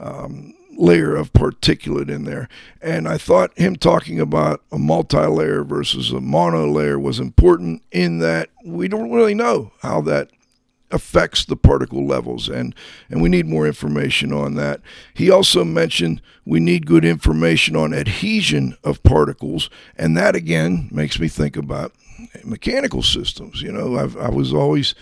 [0.01, 2.49] um, layer of particulate in there.
[2.83, 7.83] And I thought him talking about a multi layer versus a mono layer was important
[7.93, 10.31] in that we don't really know how that
[10.91, 12.75] affects the particle levels and
[13.09, 14.81] and we need more information on that.
[15.15, 21.19] He also mentioned we need good information on adhesion of particles and that again makes
[21.19, 21.93] me think about
[22.45, 23.63] mechanical systems.
[23.63, 24.95] You know, I've, I was always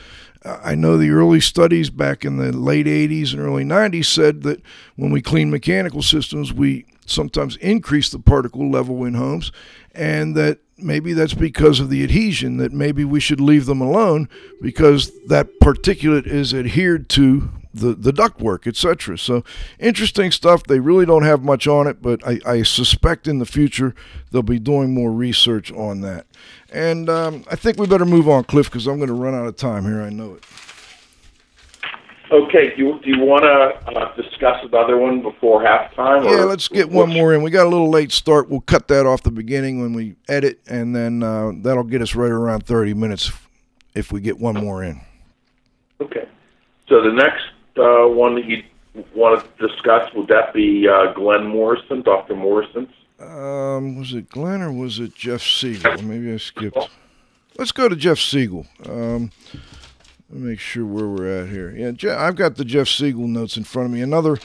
[0.45, 4.63] I know the early studies back in the late 80s and early 90s said that
[4.97, 9.53] when we clean mechanical systems, we sometimes increase the particle level in homes,
[9.93, 14.29] and that maybe that's because of the adhesion, that maybe we should leave them alone
[14.63, 19.17] because that particulate is adhered to the, the ductwork, etc.
[19.19, 19.45] So
[19.79, 20.65] interesting stuff.
[20.65, 23.95] They really don't have much on it, but I, I suspect in the future
[24.31, 26.27] they'll be doing more research on that.
[26.73, 29.47] And um, I think we better move on, Cliff, because I'm going to run out
[29.47, 30.03] of time here.
[30.03, 30.45] I know it.
[32.33, 36.25] Okay, do you, do you want to uh, discuss another one before halftime?
[36.25, 37.43] Yeah, let's get one more in.
[37.43, 38.49] We got a little late start.
[38.49, 42.15] We'll cut that off the beginning when we edit, and then uh, that'll get us
[42.15, 43.33] right around 30 minutes
[43.97, 45.01] if we get one more in.
[46.01, 46.29] Okay.
[46.89, 47.43] So the next
[47.81, 48.63] uh, one that you
[49.15, 52.35] want to discuss, would that be uh, Glenn Morrison, Dr.
[52.35, 52.89] Morrison?
[53.19, 56.03] Um, was it Glenn or was it Jeff Siegel?
[56.03, 56.79] Maybe I skipped.
[57.59, 58.67] Let's go to Jeff Siegel.
[58.89, 59.31] Um,
[60.31, 61.71] let me make sure where we're at here.
[61.77, 64.01] Yeah, Je- I've got the Jeff Siegel notes in front of me.
[64.01, 64.39] Another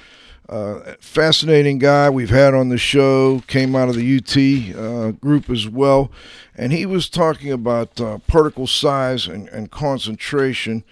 [0.49, 5.49] uh, fascinating guy we've had on the show came out of the UT uh, group
[5.49, 6.11] as well,
[6.55, 10.83] and he was talking about uh, particle size and, and concentration.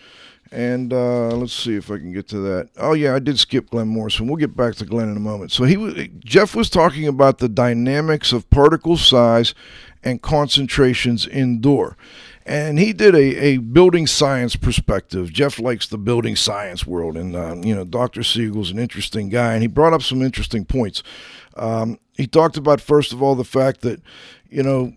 [0.53, 2.69] And uh, let's see if I can get to that.
[2.77, 4.27] Oh yeah, I did skip Glenn Morrison.
[4.27, 5.51] We'll get back to Glenn in a moment.
[5.51, 9.55] So he was, Jeff was talking about the dynamics of particle size
[10.03, 11.97] and concentrations indoor.
[12.45, 15.33] And he did a, a building science perspective.
[15.33, 18.21] Jeff likes the building science world, and uh, you know Dr.
[18.21, 21.01] Siegel's an interesting guy, and he brought up some interesting points.
[21.55, 24.03] Um, he talked about first of all the fact that
[24.51, 24.93] you know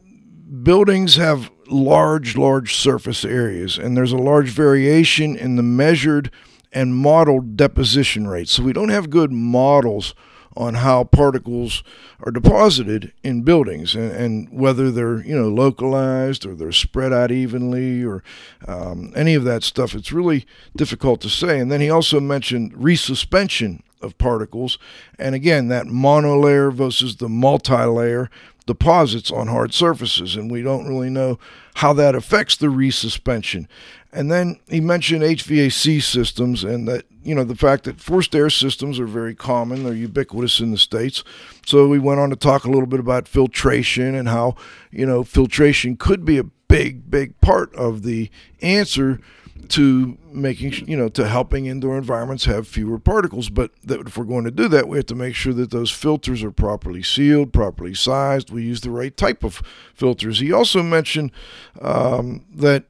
[0.62, 6.30] buildings have large, large surface areas, and there's a large variation in the measured
[6.72, 8.52] and modeled deposition rates.
[8.52, 10.14] So we don't have good models
[10.56, 11.82] on how particles
[12.24, 17.30] are deposited in buildings and, and, whether they're you know localized or they're spread out
[17.30, 18.22] evenly or
[18.66, 19.94] um, any of that stuff.
[19.94, 21.60] It's really difficult to say.
[21.60, 24.78] And then he also mentioned resuspension of particles,
[25.18, 28.30] and again that monolayer versus the multi-layer
[28.66, 31.38] deposits on hard surfaces, and we don't really know
[31.76, 33.66] how that affects the resuspension.
[34.12, 38.50] And then he mentioned HVAC systems and that, you know, the fact that forced air
[38.50, 41.22] systems are very common, they're ubiquitous in the States.
[41.66, 44.56] So we went on to talk a little bit about filtration and how,
[44.90, 48.30] you know, filtration could be a big, big part of the
[48.62, 49.20] answer
[49.68, 53.48] to making you know to helping indoor environments have fewer particles.
[53.48, 55.90] But that if we're going to do that we have to make sure that those
[55.90, 58.50] filters are properly sealed properly sized.
[58.50, 59.62] We use the right type of
[59.94, 60.40] filters.
[60.40, 61.32] He also mentioned
[61.80, 62.84] um, that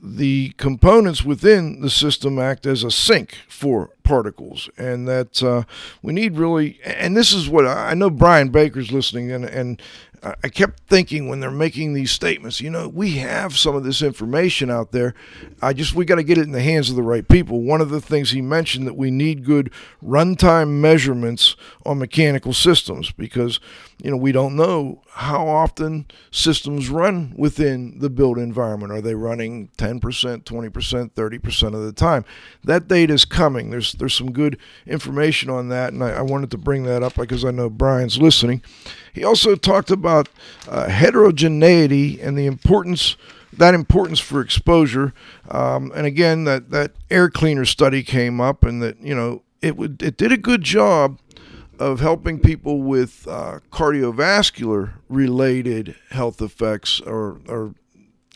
[0.00, 5.64] the components within the system act as a sink for particles, and that uh,
[6.02, 6.80] we need really.
[6.82, 8.08] And this is what I know.
[8.08, 9.80] Brian Baker's listening, and and
[10.22, 14.02] I kept thinking when they're making these statements, you know, we have some of this
[14.02, 15.14] information out there.
[15.62, 17.62] I just, we got to get it in the hands of the right people.
[17.62, 21.54] One of the things he mentioned that we need good runtime measurements
[21.86, 23.60] on mechanical systems because,
[24.02, 28.92] you know, we don't know how often systems run within the built environment.
[28.92, 32.24] Are they running 10%, 20%, 30% of the time?
[32.64, 33.70] That data is coming.
[33.70, 37.14] There's, there's some good information on that, and I, I wanted to bring that up
[37.14, 38.62] because I know Brian's listening.
[39.12, 40.28] He also talked about
[40.68, 43.16] uh, heterogeneity and the importance
[43.52, 45.12] that importance for exposure.
[45.50, 49.76] Um, and again, that that air cleaner study came up, and that you know it
[49.76, 51.18] would it did a good job
[51.78, 57.74] of helping people with uh, cardiovascular related health effects or, or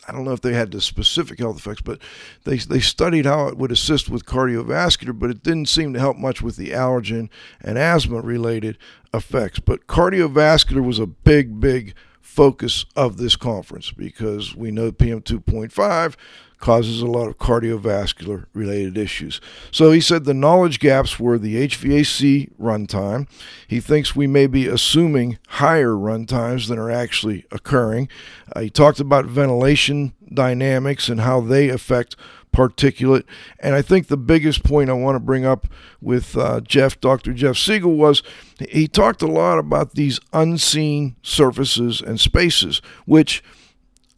[0.07, 1.99] I don't know if they had the specific health effects, but
[2.43, 6.17] they, they studied how it would assist with cardiovascular, but it didn't seem to help
[6.17, 7.29] much with the allergen
[7.61, 8.77] and asthma related
[9.13, 9.59] effects.
[9.59, 16.15] But cardiovascular was a big, big focus of this conference because we know PM 2.5
[16.63, 19.41] causes a lot of cardiovascular related issues.
[19.69, 23.27] So he said the knowledge gaps were the HVAC runtime.
[23.67, 28.07] He thinks we may be assuming higher runtimes than are actually occurring.
[28.55, 32.15] Uh, he talked about ventilation dynamics and how they affect
[32.53, 33.25] particulate.
[33.59, 35.67] And I think the biggest point I want to bring up
[35.99, 37.33] with uh, Jeff, Dr.
[37.33, 38.23] Jeff Siegel, was
[38.69, 43.43] he talked a lot about these unseen surfaces and spaces, which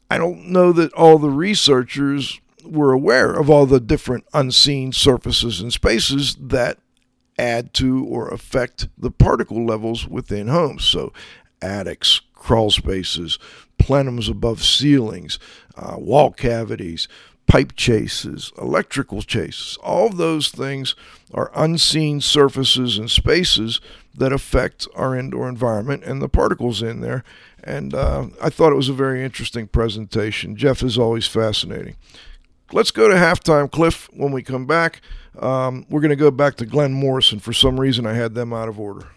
[0.10, 5.62] I don't know that all the researchers were aware of all the different unseen surfaces
[5.62, 6.78] and spaces that
[7.38, 10.84] add to or affect the particle levels within homes.
[10.86, 11.12] So,
[11.62, 13.40] attics, crawl spaces,
[13.78, 15.40] plenums above ceilings,
[15.76, 17.08] uh, wall cavities,
[17.48, 20.96] pipe chases, electrical chases, all those things
[21.34, 23.80] are unseen surfaces and spaces
[24.18, 27.24] that affect our indoor environment and the particles in there.
[27.64, 30.56] And uh, I thought it was a very interesting presentation.
[30.56, 31.96] Jeff is always fascinating.
[32.72, 34.10] Let's go to halftime, Cliff.
[34.14, 35.02] When we come back,
[35.40, 37.40] um, we're going to go back to Glenn Morrison.
[37.40, 39.08] For some reason, I had them out of order.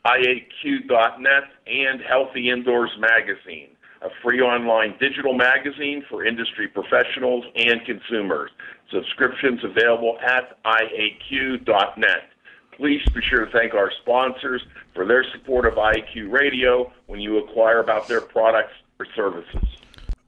[0.07, 3.68] IAQ.net and Healthy Indoors Magazine,
[4.01, 8.51] a free online digital magazine for industry professionals and consumers.
[8.90, 12.30] Subscriptions available at IAQ.net.
[12.74, 14.62] Please be sure to thank our sponsors
[14.94, 19.78] for their support of IAQ Radio when you acquire about their products or services.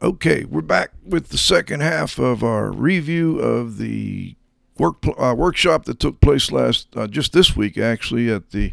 [0.02, 4.34] Okay, we're back with the second half of our review of the
[4.78, 8.72] work uh, workshop that took place last uh, just this week actually at the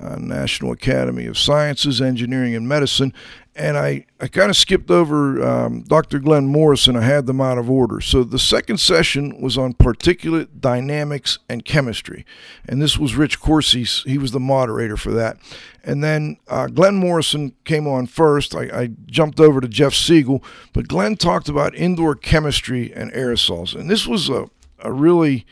[0.00, 3.12] uh, National Academy of Sciences, Engineering, and Medicine.
[3.56, 6.20] And I, I kind of skipped over um, Dr.
[6.20, 6.94] Glenn Morrison.
[6.94, 8.00] I had them out of order.
[8.00, 12.24] So the second session was on particulate dynamics and chemistry.
[12.68, 13.82] And this was Rich Corsi.
[13.82, 15.38] He was the moderator for that.
[15.82, 18.54] And then uh, Glenn Morrison came on first.
[18.54, 20.44] I, I jumped over to Jeff Siegel.
[20.72, 23.74] But Glenn talked about indoor chemistry and aerosols.
[23.74, 24.48] And this was a,
[24.80, 25.46] a really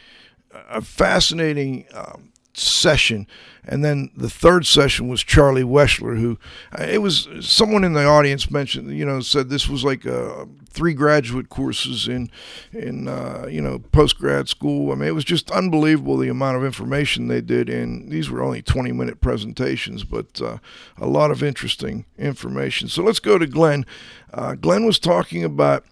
[0.68, 3.26] a fascinating um, session.
[3.64, 6.38] And then the third session was Charlie Weschler, who
[6.78, 10.46] uh, it was someone in the audience mentioned, you know, said this was like uh,
[10.70, 12.30] three graduate courses in,
[12.72, 14.92] in uh, you know, post grad school.
[14.92, 17.68] I mean, it was just unbelievable the amount of information they did.
[17.68, 20.58] And these were only 20 minute presentations, but uh,
[20.96, 22.88] a lot of interesting information.
[22.88, 23.84] So let's go to Glenn.
[24.32, 25.84] Uh, Glenn was talking about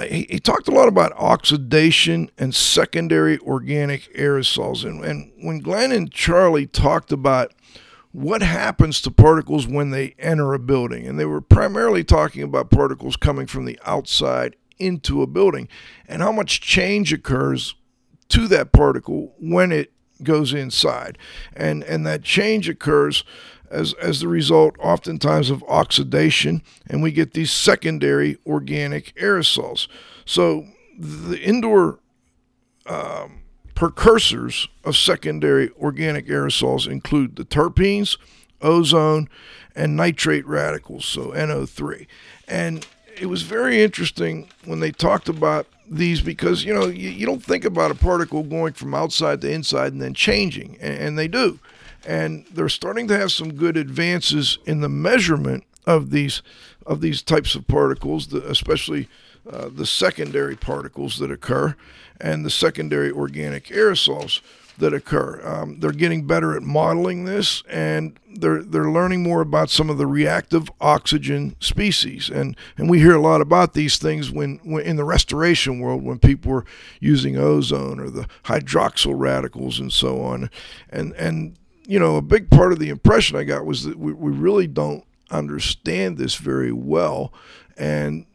[0.00, 4.84] he, talked a lot about oxidation and secondary organic aerosols.
[4.84, 7.52] And, and when Glenn and Charlie talked about
[8.12, 12.70] what happens to particles when they enter a building, and they were primarily talking about
[12.70, 15.68] particles coming from the outside into a building,
[16.06, 17.74] and how much change occurs
[18.28, 21.18] to that particle when it goes inside.
[21.54, 23.24] And, and that change occurs
[23.72, 29.88] as, as the result, oftentimes, of oxidation, and we get these secondary organic aerosols.
[30.24, 30.66] So
[30.98, 31.98] the indoor
[32.86, 33.42] um,
[33.74, 38.18] precursors of secondary organic aerosols include the terpenes,
[38.60, 39.28] ozone,
[39.74, 42.06] and nitrate radicals, so NO3.
[42.46, 42.86] And
[43.18, 47.42] it was very interesting when they talked about these because you know you, you don't
[47.42, 51.28] think about a particle going from outside to inside and then changing, and, and they
[51.28, 51.58] do
[52.06, 56.42] and they're starting to have some good advances in the measurement of these
[56.86, 59.08] of these types of particles, especially
[59.50, 61.76] uh, the secondary particles that occur
[62.20, 64.40] and the secondary organic aerosols
[64.78, 65.40] that occur.
[65.44, 69.98] Um, they're getting better at modeling this, and they're they're learning more about some of
[69.98, 72.30] the reactive oxygen species.
[72.30, 76.02] and And we hear a lot about these things when, when in the restoration world
[76.02, 76.64] when people were
[77.00, 80.50] using ozone or the hydroxyl radicals and so on,
[80.90, 81.56] and and
[81.86, 84.66] you know, a big part of the impression I got was that we, we really
[84.66, 87.32] don't understand this very well.
[87.76, 88.26] And,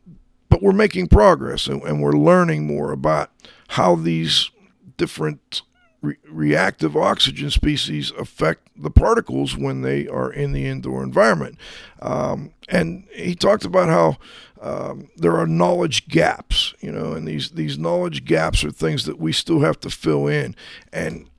[0.49, 3.31] but we're making progress and, and we're learning more about
[3.69, 4.49] how these
[4.97, 5.61] different
[6.01, 11.57] re- reactive oxygen species affect the particles when they are in the indoor environment.
[12.01, 14.17] Um, and he talked about how
[14.59, 19.19] um, there are knowledge gaps, you know, and these, these knowledge gaps are things that
[19.19, 20.55] we still have to fill in.
[20.91, 21.29] And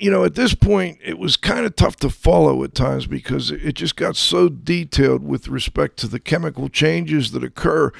[0.00, 3.50] you know, at this point, it was kind of tough to follow at times because
[3.50, 7.92] it just got so detailed with respect to the chemical changes that occur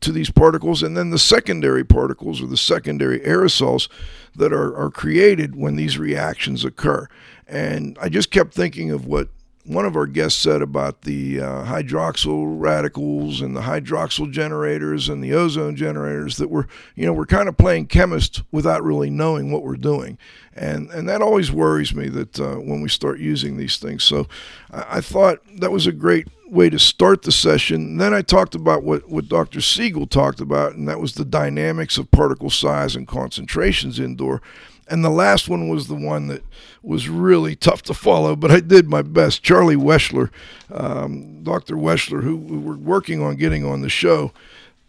[0.00, 3.88] to these particles and then the secondary particles or the secondary aerosols
[4.34, 7.06] that are, are created when these reactions occur.
[7.46, 9.28] And I just kept thinking of what
[9.64, 15.22] one of our guests said about the uh, hydroxyl radicals and the hydroxyl generators and
[15.22, 19.52] the ozone generators that we're you know we're kind of playing chemist without really knowing
[19.52, 20.16] what we're doing
[20.60, 24.28] and and that always worries me that uh, when we start using these things so
[24.70, 28.22] I, I, thought that was a great way to start the session and then I
[28.22, 29.60] talked about what what Dr.
[29.60, 34.42] Siegel talked about and that was the dynamics of particle size and concentrations indoor
[34.86, 36.42] and the last one was the one that
[36.82, 39.40] was really tough to follow, but I did my best.
[39.40, 40.30] Charlie Weschler,
[40.72, 41.76] um, Dr.
[41.76, 44.32] Weschler, who we were working on getting on the show,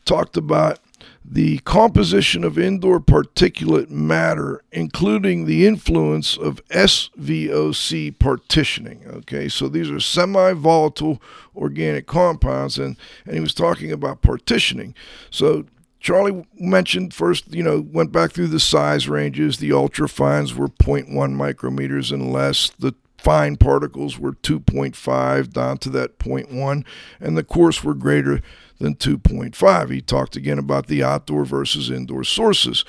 [0.04, 0.80] talked about
[1.24, 9.04] the composition of indoor particulate matter, including the influence of SVOC partitioning.
[9.08, 11.22] Okay, so these are semi volatile
[11.56, 14.96] organic compounds, and, and he was talking about partitioning.
[15.30, 15.66] So
[16.00, 19.58] Charlie mentioned first, you know, went back through the size ranges.
[19.58, 22.72] The ultra fines were 0.1 micrometers and less.
[22.72, 26.84] The fine particles were 2.5 down to that 0.1,
[27.20, 28.42] and the coarse were greater
[28.82, 29.92] than 2.5.
[29.92, 32.84] He talked again about the outdoor versus indoor sources,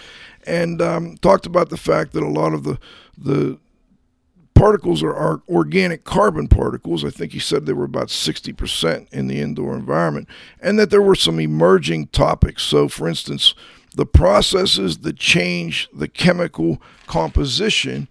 [0.46, 2.78] and um, talked about the fact that a lot of the
[3.16, 3.58] the
[4.54, 7.04] particles are, are organic carbon particles.
[7.04, 10.28] I think he said they were about 60% in the indoor environment,
[10.60, 12.62] and that there were some emerging topics.
[12.62, 13.54] So, for instance,
[13.94, 18.08] the processes that change the chemical composition.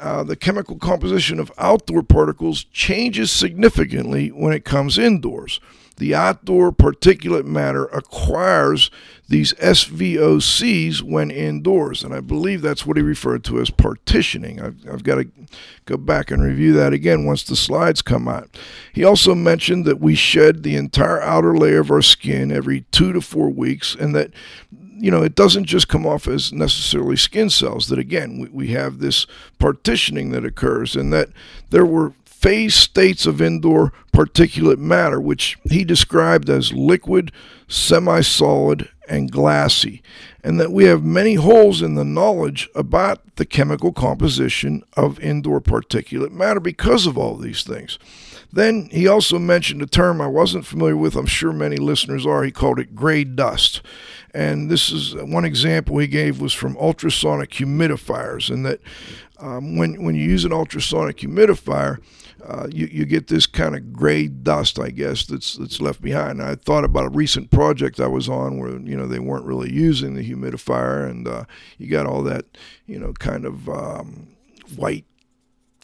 [0.00, 5.60] Uh, the chemical composition of outdoor particles changes significantly when it comes indoors
[5.96, 8.90] the outdoor particulate matter acquires
[9.28, 12.02] these SVOCs when indoors.
[12.02, 14.60] And I believe that's what he referred to as partitioning.
[14.60, 15.28] I've, I've, got to
[15.86, 18.56] go back and review that again once the slides come out.
[18.92, 23.12] He also mentioned that we shed the entire outer layer of our skin every two
[23.12, 24.32] to four weeks and that
[25.02, 27.88] you know, it doesn't just come off as necessarily skin cells.
[27.88, 29.26] That again, we, we have this
[29.58, 31.30] partitioning that occurs, and that
[31.70, 32.12] there were
[32.42, 37.30] phase states of indoor particulate matter, which he described as liquid,
[37.68, 40.02] semi solid, and glassy,
[40.42, 45.60] and that we have many holes in the knowledge about the chemical composition of indoor
[45.60, 47.98] particulate matter because of all these things.
[48.52, 52.42] Then he also mentioned a term I wasn't familiar with, I'm sure many listeners are.
[52.42, 53.80] He called it gray dust.
[54.34, 58.80] And this is one example he gave was from ultrasonic humidifiers, and that
[59.38, 61.98] um, when, when you use an ultrasonic humidifier,
[62.46, 66.42] uh, you, you get this kind of gray dust, I guess, that's that's left behind.
[66.42, 69.72] I thought about a recent project I was on where you know they weren't really
[69.72, 71.44] using the humidifier, and uh,
[71.78, 72.46] you got all that
[72.86, 74.28] you know kind of um,
[74.76, 75.04] white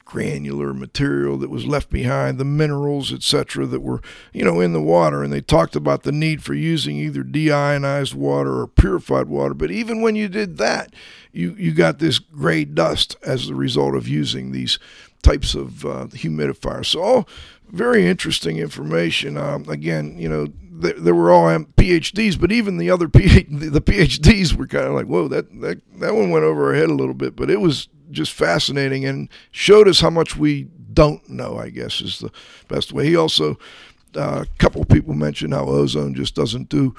[0.09, 4.01] granular material that was left behind, the minerals, etc., that were,
[4.33, 5.23] you know, in the water.
[5.23, 9.53] And they talked about the need for using either deionized water or purified water.
[9.53, 10.95] But even when you did that,
[11.31, 14.79] you, you got this gray dust as the result of using these
[15.23, 16.87] types of uh, humidifiers.
[16.87, 17.29] So, all
[17.71, 19.37] very interesting information.
[19.37, 24.55] Um, again, you know, they, were all PhDs, but even the other P- the PhDs
[24.55, 27.15] were kind of like, whoa, that, that that one went over our head a little
[27.15, 27.37] bit.
[27.37, 31.59] But it was just fascinating and showed us how much we don't know.
[31.59, 32.31] I guess is the
[32.69, 33.07] best way.
[33.07, 33.59] He also
[34.17, 36.95] uh, a couple people mentioned how ozone just doesn't do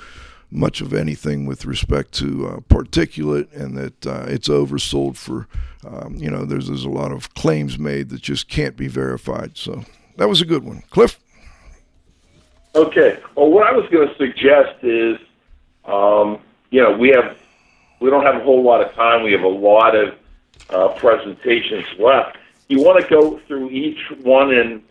[0.52, 5.47] much of anything with respect to uh, particulate, and that uh, it's oversold for,
[5.86, 9.58] um, you know, there's there's a lot of claims made that just can't be verified.
[9.58, 9.84] So
[10.18, 11.20] that was a good one, Cliff.
[12.76, 13.20] Okay.
[13.36, 15.18] Well, what I was going to suggest is,
[15.86, 16.39] um,
[16.72, 17.38] you know, we have
[18.00, 19.24] we don't have a whole lot of time.
[19.24, 20.16] We have a lot of
[20.70, 22.38] uh, presentations left.
[22.68, 24.84] You want to go through each one, and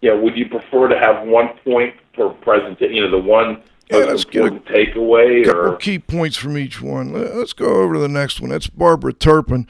[0.00, 2.94] you know, would you prefer to have one point per presentation?
[2.94, 6.82] You know, the one yeah, let's get a takeaway couple or key points from each
[6.82, 7.12] one.
[7.12, 8.50] Let's go over to the next one.
[8.50, 9.66] That's Barbara Turpin.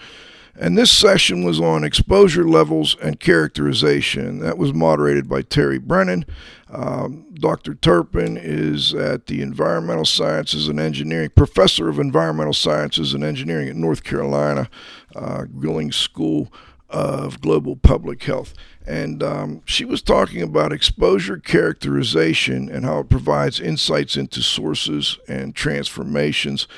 [0.59, 4.39] And this session was on exposure levels and characterization.
[4.39, 6.25] That was moderated by Terry Brennan.
[6.71, 7.75] Um, Dr.
[7.75, 13.77] Turpin is at the Environmental Sciences and Engineering, professor of Environmental Sciences and Engineering at
[13.77, 14.71] North Carolina
[15.15, 15.45] uh,
[15.91, 16.51] School
[16.89, 18.55] of Global Public Health.
[18.87, 25.19] And um, she was talking about exposure characterization and how it provides insights into sources
[25.29, 26.69] and transformations.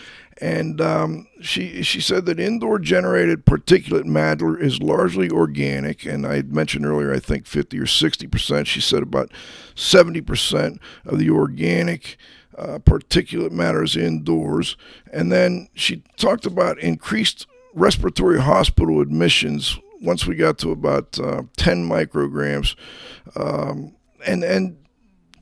[0.41, 6.43] And um, she she said that indoor generated particulate matter is largely organic, and I
[6.43, 8.69] mentioned earlier I think 50 or 60 percent.
[8.69, 9.33] She said about
[9.75, 12.19] 70 percent of the organic
[12.57, 14.77] uh, particulate matter is indoors,
[15.13, 21.43] and then she talked about increased respiratory hospital admissions once we got to about uh,
[21.57, 22.75] 10 micrograms.
[23.37, 23.95] Um,
[24.27, 24.77] and and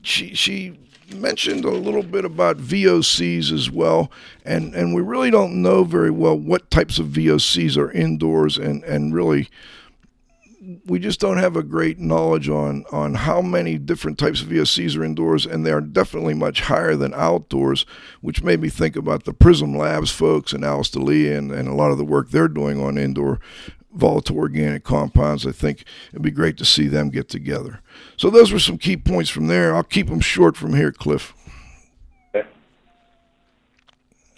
[0.01, 0.79] she, she
[1.13, 4.11] mentioned a little bit about VOCs as well,
[4.45, 8.83] and, and we really don't know very well what types of VOCs are indoors and,
[8.83, 9.49] and really
[10.85, 14.97] we just don't have a great knowledge on on how many different types of VOCs
[14.97, 17.85] are indoors, and they are definitely much higher than outdoors,
[18.21, 21.73] which made me think about the Prism Labs folks and Alice Delia and, and a
[21.73, 23.39] lot of the work they're doing on indoor
[23.97, 25.45] volatile organic compounds.
[25.45, 27.81] I think it'd be great to see them get together.
[28.15, 29.75] So those were some key points from there.
[29.75, 31.33] I'll keep them short from here, Cliff.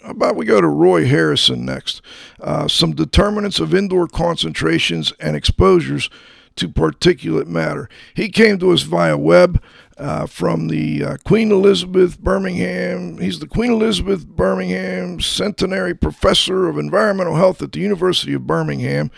[0.02, 2.00] How about we go to Roy Harrison next?
[2.40, 6.08] Uh, some determinants of indoor concentrations and exposures
[6.56, 7.88] to particulate matter.
[8.14, 9.62] He came to us via web
[9.98, 13.18] uh, from the uh, Queen Elizabeth Birmingham.
[13.18, 19.10] He's the Queen Elizabeth Birmingham Centenary Professor of Environmental Health at the University of Birmingham.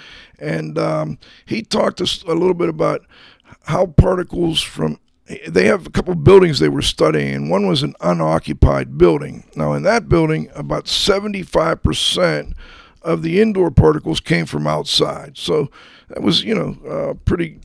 [0.43, 3.07] And um, he talked us a little bit about
[3.65, 4.99] how particles from
[5.49, 9.45] they have a couple buildings they were studying, and one was an unoccupied building.
[9.55, 12.55] Now, in that building, about 75%
[13.03, 15.39] of the indoor particles came from outside.
[15.39, 15.71] So
[16.09, 17.61] that was, you know, uh, pretty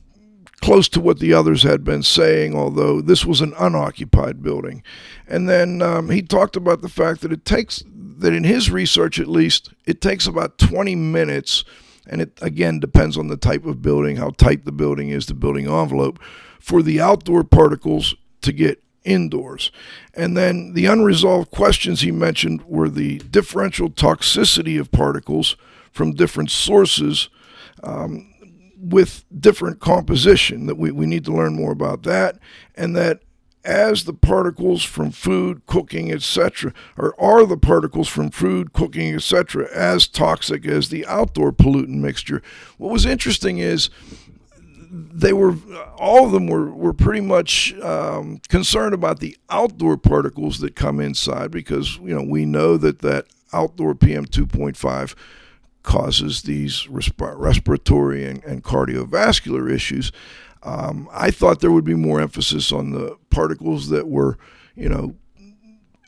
[0.60, 4.82] close to what the others had been saying, although this was an unoccupied building.
[5.26, 9.20] And then um, he talked about the fact that it takes, that in his research
[9.20, 11.64] at least, it takes about 20 minutes,
[12.08, 15.34] and it again depends on the type of building, how tight the building is, the
[15.34, 16.18] building envelope
[16.58, 19.70] for the outdoor particles to get indoors.
[20.14, 25.56] And then the unresolved questions he mentioned were the differential toxicity of particles
[25.92, 27.28] from different sources
[27.82, 28.34] um,
[28.78, 32.38] with different composition, that we, we need to learn more about that,
[32.74, 33.22] and that
[33.68, 39.68] as the particles from food, cooking, etc., or are the particles from food, cooking, etc.,
[39.74, 42.40] as toxic as the outdoor pollutant mixture.
[42.78, 43.90] What was interesting is
[44.90, 45.54] they were
[45.98, 50.98] all of them were were pretty much um, concerned about the outdoor particles that come
[50.98, 55.14] inside because you know we know that that outdoor PM two point five
[55.82, 60.12] causes these resp- respiratory and, and, cardiovascular issues.
[60.62, 64.38] Um, I thought there would be more emphasis on the particles that were,
[64.74, 65.14] you know,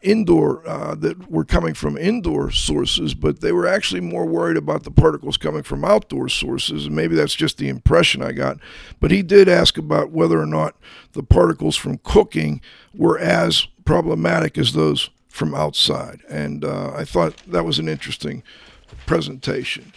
[0.03, 4.85] indoor uh, that were coming from indoor sources, but they were actually more worried about
[4.85, 6.87] the particles coming from outdoor sources.
[6.87, 8.59] And maybe that's just the impression I got.
[8.99, 10.75] But he did ask about whether or not
[11.13, 12.61] the particles from cooking
[12.95, 16.23] were as problematic as those from outside.
[16.29, 18.43] And uh, I thought that was an interesting
[19.07, 19.93] presentation.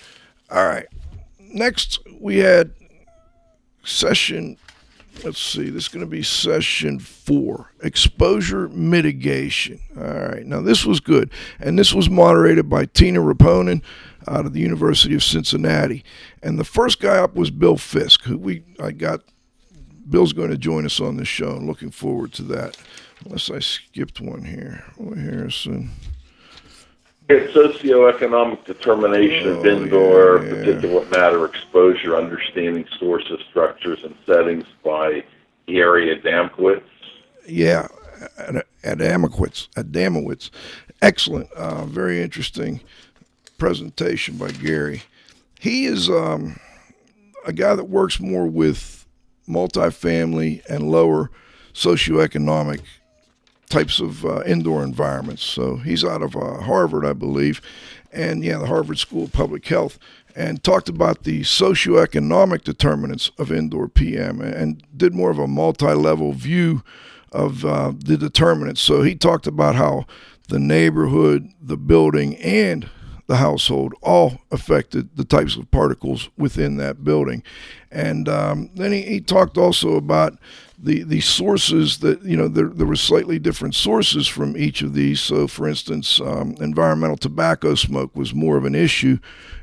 [0.51, 0.87] All right.
[1.39, 2.73] Next, we had
[3.83, 4.57] session
[5.23, 9.79] let's see, this is going to be session four exposure mitigation.
[9.97, 11.29] All right, now this was good,
[11.59, 13.81] and this was moderated by Tiina Reponen
[14.27, 16.03] out of the University of Cincinnati.
[16.41, 19.21] And the first guy up was Bill Fisk, who we I got.
[20.09, 21.51] Bill's going to join us on this show.
[21.51, 22.77] I'm looking forward to that.
[23.23, 24.83] Unless I skipped one here.
[24.97, 25.91] Roy Harrison.
[27.29, 30.55] It's socioeconomic determination Oh, of indoor yeah, yeah.
[30.73, 35.23] particulate matter exposure, understanding sources, structures, and settings by
[35.67, 36.83] Gary Adamkiewicz.
[37.47, 37.87] Yeah,
[38.37, 40.49] at, at at Damowitz.
[41.01, 41.51] Excellent.
[41.53, 42.81] Uh, very interesting
[43.57, 45.03] presentation by Gary.
[45.59, 46.59] He is um,
[47.45, 49.05] a guy that works more with
[49.47, 51.29] multifamily and lower
[51.73, 52.81] socioeconomic
[53.73, 55.43] types of uh, indoor environments.
[55.43, 57.59] So he's out of uh, Harvard, I believe,
[58.11, 59.97] and yeah, the Harvard School of Public Health,
[60.35, 66.33] and talked about the socioeconomic determinants of indoor PM and did more of a multi-level
[66.33, 66.83] view
[67.31, 68.81] of uh, the determinants.
[68.81, 70.05] So he talked about how
[70.49, 72.87] the neighborhood, the building, and
[73.27, 77.43] the household all affected the types of particles within that building.
[77.91, 80.37] And um, then he, he talked also about
[80.77, 84.93] the, the sources that, you know, there, there were slightly different sources from each of
[84.93, 85.21] these.
[85.21, 89.19] So, for instance, um, environmental tobacco smoke was more of an issue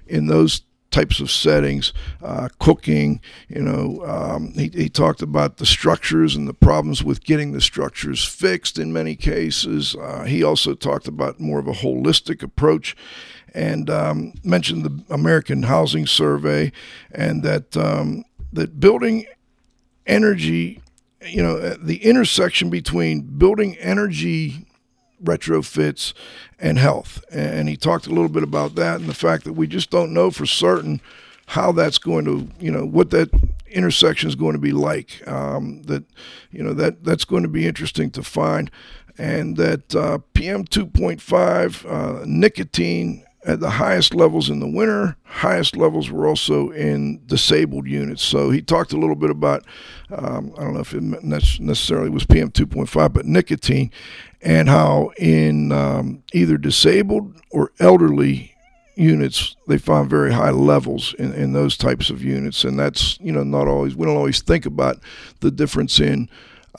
[0.06, 1.92] in those types of settings,
[2.22, 3.20] uh, cooking.
[3.48, 7.60] You know, um, he, he talked about the structures and the problems with getting the
[7.60, 9.94] structures fixed in many cases.
[9.94, 12.96] Uh, he also talked about more of a holistic approach
[13.54, 16.72] and um, mentioned the American Housing Survey
[17.10, 19.26] and that um, that building
[20.06, 20.82] energy,
[21.26, 24.66] you know, uh, the intersection between building energy
[25.22, 26.12] retrofits
[26.58, 27.24] and health.
[27.30, 30.12] And he talked a little bit about that and the fact that we just don't
[30.12, 31.00] know for certain
[31.46, 33.28] how that's going to, you know, what that
[33.68, 35.26] intersection is going to be like.
[35.26, 36.04] Um, that,
[36.50, 38.70] you know, that that's going to be interesting to find.
[39.18, 45.16] And that uh, PM 2.5, uh, nicotine at the highest levels in the winter.
[45.24, 48.22] Highest levels were also in disabled units.
[48.22, 49.64] So he talked a little bit about,
[50.10, 53.90] um, I don't know if it necessarily was PM 2.5, but nicotine,
[54.42, 58.54] and how in um, either disabled or elderly
[58.94, 63.32] units, they found very high levels in, in those types of units, and that's you
[63.32, 64.98] know not always we don't always think about
[65.40, 66.28] the difference in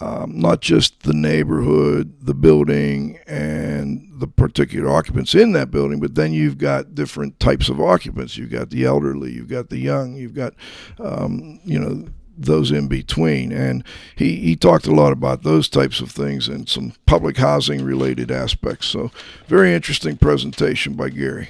[0.02, 6.16] um, not just the neighborhood, the building, and the particular occupants in that building, but
[6.16, 8.36] then you've got different types of occupants.
[8.36, 10.56] You've got the elderly, you've got the young, you've got
[11.00, 13.52] um, you know those in between.
[13.52, 13.84] And
[14.16, 18.32] he, he talked a lot about those types of things and some public housing related
[18.32, 18.88] aspects.
[18.88, 19.12] So,
[19.48, 21.50] very interesting presentation by Gary.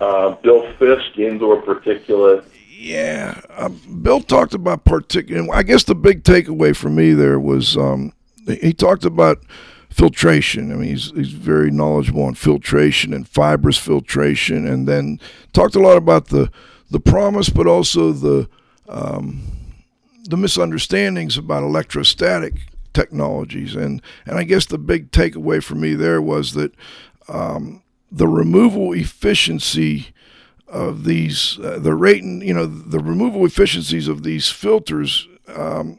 [0.00, 2.44] Uh, Bill Fisk, indoor particulate.
[2.80, 5.52] Yeah, um, Bill talked about particulate.
[5.52, 8.12] I guess the big takeaway for me there was um,
[8.46, 9.38] he talked about
[9.90, 10.70] filtration.
[10.70, 15.18] I mean, he's he's very knowledgeable on filtration and fibrous filtration, and then
[15.52, 16.52] talked a lot about the
[16.88, 18.48] the promise, but also the
[18.88, 19.42] um,
[20.28, 22.60] the misunderstandings about electrostatic
[22.92, 23.74] technologies.
[23.74, 26.72] And and I guess the big takeaway for me there was that
[27.28, 30.12] um, the removal efficiency
[30.68, 35.98] of these uh, the rate and you know the removal efficiencies of these filters um,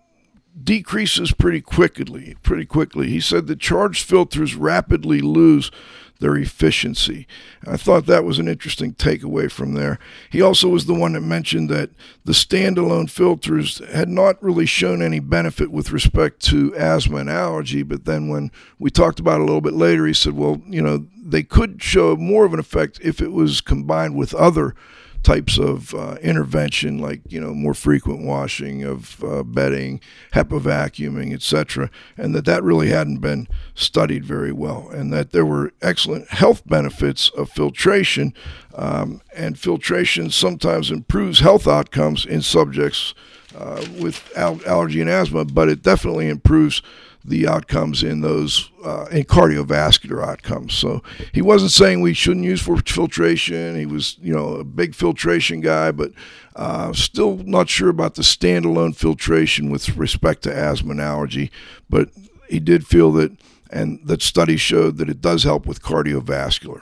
[0.64, 3.10] decreases pretty quickly pretty quickly.
[3.10, 5.72] He said the charged filters rapidly lose
[6.20, 7.28] their efficiency.
[7.66, 10.00] I thought that was an interesting takeaway from there.
[10.30, 11.92] He also was the one that mentioned that
[12.26, 17.84] the standalone filters had not really shown any benefit with respect to asthma and allergy,
[17.84, 20.82] but then when we talked about it a little bit later, he said, well, you
[20.82, 24.76] know, they could show more of an effect if it was combined with other
[25.24, 30.00] types of uh, intervention, like you know more frequent washing of uh, bedding,
[30.34, 35.46] HEPA vacuuming, etc., and that that really hadn't been studied very well, and that there
[35.46, 38.34] were excellent health benefits of filtration,
[38.76, 43.14] um, and filtration sometimes improves health outcomes in subjects
[43.56, 46.82] uh, with al- allergy and asthma, but it definitely improves
[47.24, 50.74] the outcomes in those uh, in cardiovascular outcomes.
[50.74, 51.04] So
[51.34, 53.78] he wasn't saying we shouldn't use for filtration.
[53.78, 56.12] He was, you know, a big filtration guy, but
[56.56, 61.52] uh, still not sure about the standalone filtration with respect to asthma and allergy.
[61.90, 62.10] But
[62.50, 63.32] he did feel that,
[63.70, 66.82] and that study showed that it does help with cardiovascular.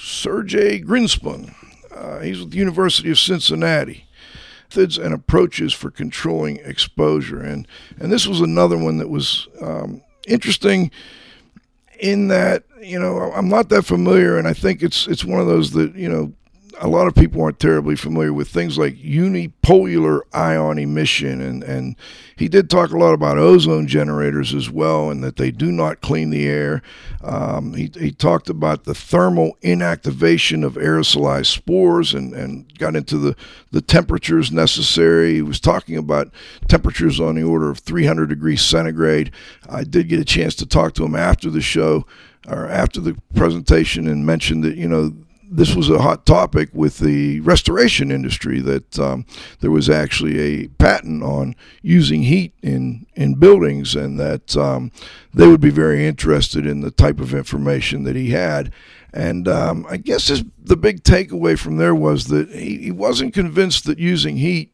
[0.00, 1.54] Sergey Grinshpun,
[1.94, 4.07] uh, he's with the University of Cincinnati
[4.68, 7.40] methods and approaches for controlling exposure.
[7.40, 7.66] And
[7.98, 10.90] and this was another one that was um, interesting
[12.00, 15.46] in that you know I'm not that familiar, and I think it's it's one of
[15.46, 16.32] those that you know
[16.80, 21.96] a lot of people aren't terribly familiar with things like unipolar ion emission, and, and
[22.36, 26.00] he did talk a lot about ozone generators as well, and that they do not
[26.00, 26.82] clean the air.
[27.22, 33.18] Um, he, he talked about the thermal inactivation of aerosolized spores and, and got into
[33.18, 33.36] the,
[33.72, 35.34] the temperatures necessary.
[35.34, 36.32] He was talking about
[36.68, 39.32] temperatures on the order of 300 degrees centigrade.
[39.68, 42.06] I did get a chance to talk to him after the show
[42.46, 45.12] or after the presentation and mentioned that, you know,
[45.50, 49.24] this was a hot topic with the restoration industry that um,
[49.60, 54.90] there was actually a patent on using heat in, in buildings and that um,
[55.32, 58.72] they would be very interested in the type of information that he had.
[59.12, 63.34] And um, I guess his, the big takeaway from there was that he, he wasn't
[63.34, 64.72] convinced that using heat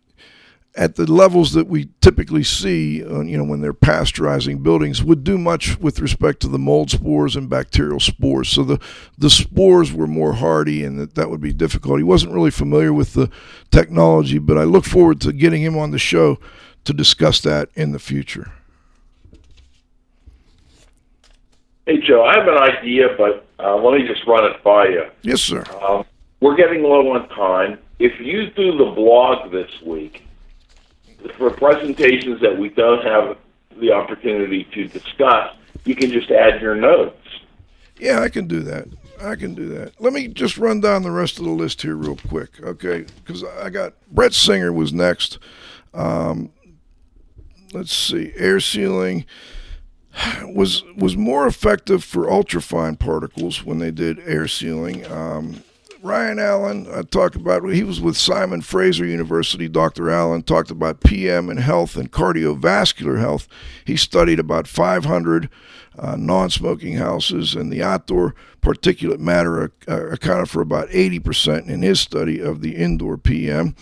[0.76, 5.22] at the levels that we typically see, uh, you know, when they're pasteurizing buildings, would
[5.22, 8.48] do much with respect to the mold spores and bacterial spores.
[8.48, 8.80] So the
[9.16, 11.98] the spores were more hardy, and that that would be difficult.
[11.98, 13.30] He wasn't really familiar with the
[13.70, 16.38] technology, but I look forward to getting him on the show
[16.84, 18.52] to discuss that in the future.
[21.86, 25.04] Hey, Joe, I have an idea, but uh, let me just run it by you.
[25.22, 25.62] Yes, sir.
[25.86, 26.04] Um,
[26.40, 27.78] we're getting low on time.
[27.98, 30.23] If you do the blog this week,
[31.32, 33.36] for presentations that we don't have
[33.80, 35.54] the opportunity to discuss,
[35.84, 37.18] you can just add your notes.
[37.98, 38.88] Yeah, I can do that.
[39.20, 40.00] I can do that.
[40.00, 43.06] Let me just run down the rest of the list here real quick, okay?
[43.24, 45.38] Because I got Brett Singer was next.
[45.92, 46.52] Um,
[47.72, 49.24] let's see, air sealing
[50.42, 55.06] was was more effective for ultrafine particles when they did air sealing.
[55.10, 55.62] Um,
[56.04, 59.68] Ryan Allen uh, talked about, he was with Simon Fraser University.
[59.68, 60.10] Dr.
[60.10, 63.48] Allen talked about PM and health and cardiovascular health.
[63.86, 65.48] He studied about 500
[65.98, 71.80] uh, non smoking houses, and the outdoor particulate matter uh, accounted for about 80% in
[71.80, 73.74] his study of the indoor PM.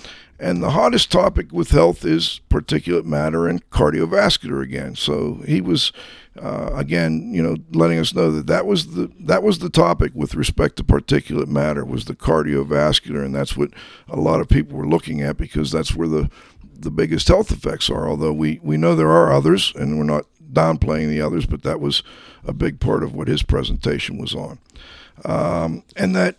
[0.43, 4.97] And the hottest topic with health is particulate matter and cardiovascular again.
[4.97, 5.93] So he was,
[6.37, 10.11] uh, again, you know, letting us know that that was the that was the topic
[10.17, 13.71] with respect to particulate matter was the cardiovascular, and that's what
[14.09, 16.29] a lot of people were looking at because that's where the
[16.77, 18.09] the biggest health effects are.
[18.09, 21.79] Although we we know there are others, and we're not downplaying the others, but that
[21.79, 22.03] was
[22.45, 24.59] a big part of what his presentation was on.
[25.25, 26.37] Um, and that,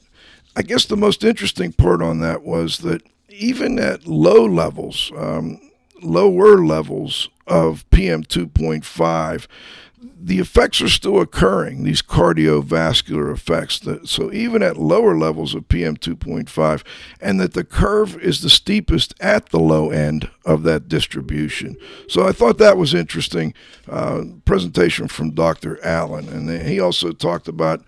[0.58, 3.02] I guess, the most interesting part on that was that
[3.34, 5.60] even at low levels, um,
[6.02, 9.48] lower levels of PM 2.5,
[10.26, 13.80] the effects are still occurring, these cardiovascular effects.
[13.80, 16.84] That, so even at lower levels of PM 2.5,
[17.22, 21.78] and that the curve is the steepest at the low end of that distribution.
[22.08, 23.54] So I thought that was interesting.
[23.90, 25.84] Uh, presentation from Dr.
[25.86, 27.84] Allen, and he also talked about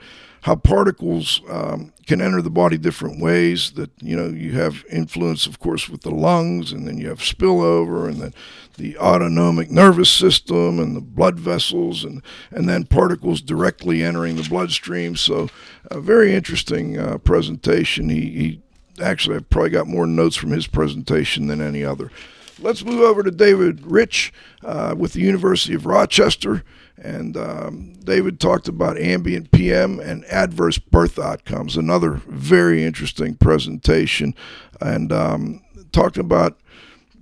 [0.46, 3.72] how particles um, can enter the body different ways.
[3.72, 7.18] That you know you have influence, of course, with the lungs, and then you have
[7.18, 8.34] spillover, and then
[8.78, 12.22] the autonomic nervous system and the blood vessels, and
[12.52, 15.16] and then particles directly entering the bloodstream.
[15.16, 15.50] So,
[15.90, 18.10] a very interesting uh, presentation.
[18.10, 18.62] He, he
[19.02, 22.12] actually I've probably got more notes from his presentation than any other.
[22.60, 24.34] Let's move over to David Rich
[24.64, 26.64] uh, with the University of Rochester.
[26.98, 34.34] And um, David talked about ambient PM and adverse birth outcomes, another very interesting presentation,
[34.80, 36.58] and um, talked about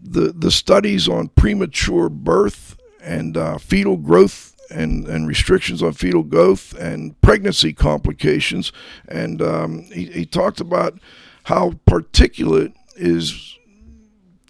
[0.01, 6.23] the, the studies on premature birth and uh, fetal growth and, and restrictions on fetal
[6.23, 8.71] growth and pregnancy complications.
[9.07, 10.99] And um, he, he talked about
[11.45, 13.57] how particulate is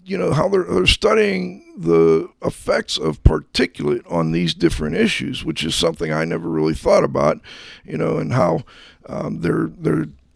[0.05, 5.63] you know how they're, they're studying the effects of particulate on these different issues, which
[5.63, 7.39] is something I never really thought about,
[7.83, 8.63] you know, and how
[9.07, 9.71] um, there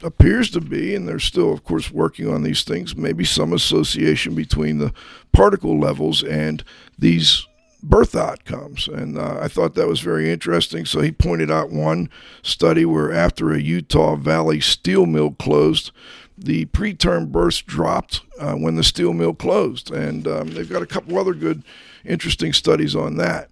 [0.03, 2.95] appears to be, and they're still, of course, working on these things.
[2.95, 4.93] Maybe some association between the
[5.31, 6.63] particle levels and
[6.97, 7.45] these
[7.83, 8.87] birth outcomes.
[8.87, 10.85] And uh, I thought that was very interesting.
[10.85, 12.09] So he pointed out one
[12.41, 15.91] study where after a Utah Valley steel mill closed,
[16.37, 19.91] the preterm births dropped uh, when the steel mill closed.
[19.91, 21.63] And um, they've got a couple other good,
[22.05, 23.49] interesting studies on that.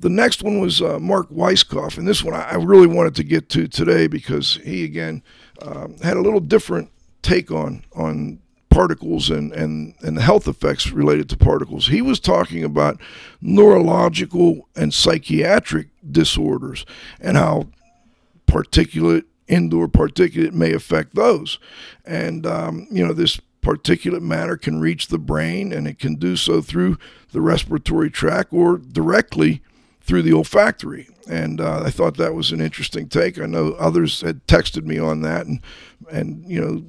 [0.00, 3.48] The next one was uh, Marc Weisskopf, and this one I really wanted to get
[3.50, 5.24] to today because he again
[5.60, 6.90] um, had a little different
[7.22, 8.38] take on on
[8.70, 11.88] particles and, and, and the health effects related to particles.
[11.88, 13.00] He was talking about
[13.40, 16.86] neurological and psychiatric disorders
[17.20, 17.68] and how
[18.46, 21.58] particulate indoor particulate may affect those.
[22.04, 26.36] And, um, you know, this particulate matter can reach the brain and it can do
[26.36, 26.98] so through
[27.32, 29.62] the respiratory tract or directly
[30.00, 31.08] through the olfactory.
[31.28, 33.38] And uh, I thought that was an interesting take.
[33.38, 35.60] I know others had texted me on that and,
[36.10, 36.84] and you know,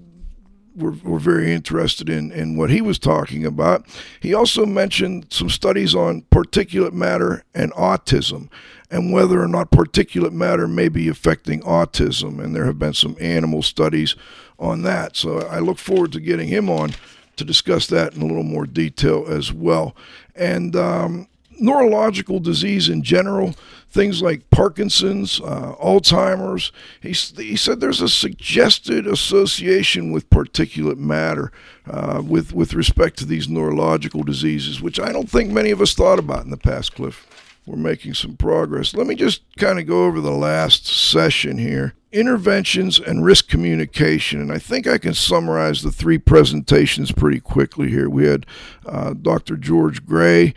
[0.80, 3.86] were, were very interested in, in what he was talking about.
[4.20, 8.50] He also mentioned some studies on particulate matter and autism
[8.92, 12.44] and whether or not particulate matter may be affecting autism.
[12.44, 14.16] And there have been some animal studies
[14.58, 15.16] on that.
[15.16, 16.94] So I look forward to getting him on
[17.38, 19.96] to discuss that in a little more detail as well.
[20.36, 21.28] And um,
[21.60, 23.56] neurological disease in general,
[23.90, 26.72] things like Parkinson's, uh, Alzheimer's.
[27.02, 31.52] He, he said there's a suggested association with particulate matter
[31.90, 35.94] uh, with, with respect to these neurological diseases, which I don't think many of us
[35.94, 37.26] thought about in the past, Cliff.
[37.66, 38.96] We're making some progress.
[38.96, 44.42] Let me just kind of go over the last session here interventions and risk communication.
[44.42, 48.10] And I think I can summarize the three presentations pretty quickly here.
[48.10, 48.48] We had
[48.88, 49.58] uh, Dr.
[49.58, 50.56] George Gray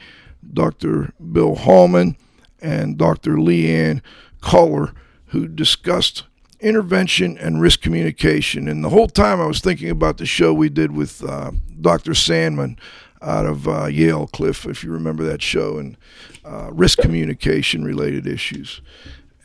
[0.52, 1.12] Dr.
[1.32, 2.16] Bill Hallman
[2.62, 3.32] and Dr.
[3.32, 4.00] Leanne
[4.40, 4.94] Culler,
[5.26, 6.24] who discussed
[6.60, 8.68] intervention and risk communication.
[8.68, 11.50] And the whole time I was thinking about the show we did with uh,
[11.80, 12.14] Dr.
[12.14, 12.78] Sandman
[13.20, 15.96] out of uh, Yale Cliff, if you remember that show, and
[16.44, 18.80] uh, risk communication related issues.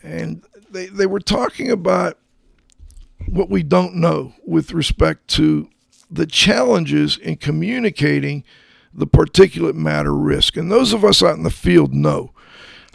[0.04, 2.18] And they, they were talking about
[3.28, 5.70] what we don't know with respect to
[6.10, 8.44] the challenges in communicating
[8.94, 10.56] the particulate matter risk.
[10.56, 12.32] And those of us out in the field know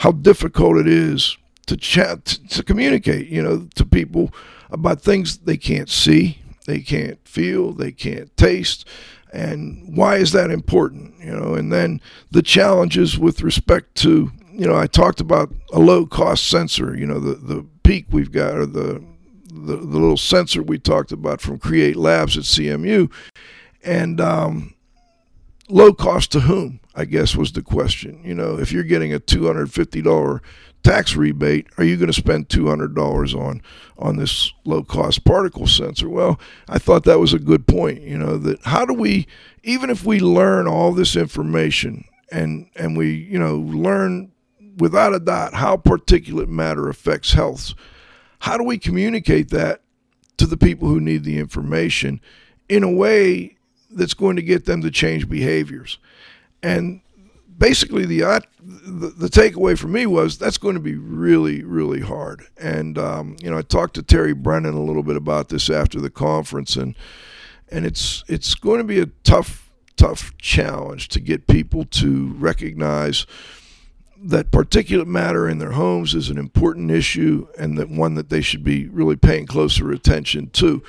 [0.03, 4.35] how difficult it is to chat, to communicate, you know, to people
[4.73, 8.85] about things they can't see, they can't feel, they can't taste.
[9.33, 11.15] And why is that important?
[11.21, 12.01] You know, and then
[12.33, 17.07] the challenges with respect to, you know, I talked about a low cost sensor, you
[17.07, 19.05] know, the, the peak we've got or the,
[19.53, 23.09] the, the little sensor we talked about from Create Labs at CMU.
[23.85, 24.75] And um,
[25.73, 26.81] low cost to whom?
[26.95, 28.20] I guess was the question.
[28.23, 30.41] You know, if you're getting a $250
[30.83, 33.62] tax rebate, are you going to spend $200 on
[33.99, 36.09] on this low cost particle sensor?
[36.09, 39.27] Well, I thought that was a good point, you know, that how do we
[39.62, 44.33] even if we learn all this information and and we, you know, learn
[44.79, 47.73] without a doubt how particulate matter affects health,
[48.41, 49.83] how do we communicate that
[50.37, 52.20] to the people who need the information
[52.68, 53.57] in a way
[53.95, 55.99] that's going to get them to change behaviors.
[56.62, 57.03] And
[57.59, 62.47] basically the, the the takeaway for me was that's going to be really really hard.
[62.61, 66.01] And um, you know, I talked to Terry Brennan a little bit about this after
[66.01, 66.97] the conference, and
[67.70, 73.26] and it's it's going to be a tough tough challenge to get people to recognize
[74.24, 78.40] that particulate matter in their homes is an important issue and that one that they
[78.40, 80.82] should be really paying closer attention to.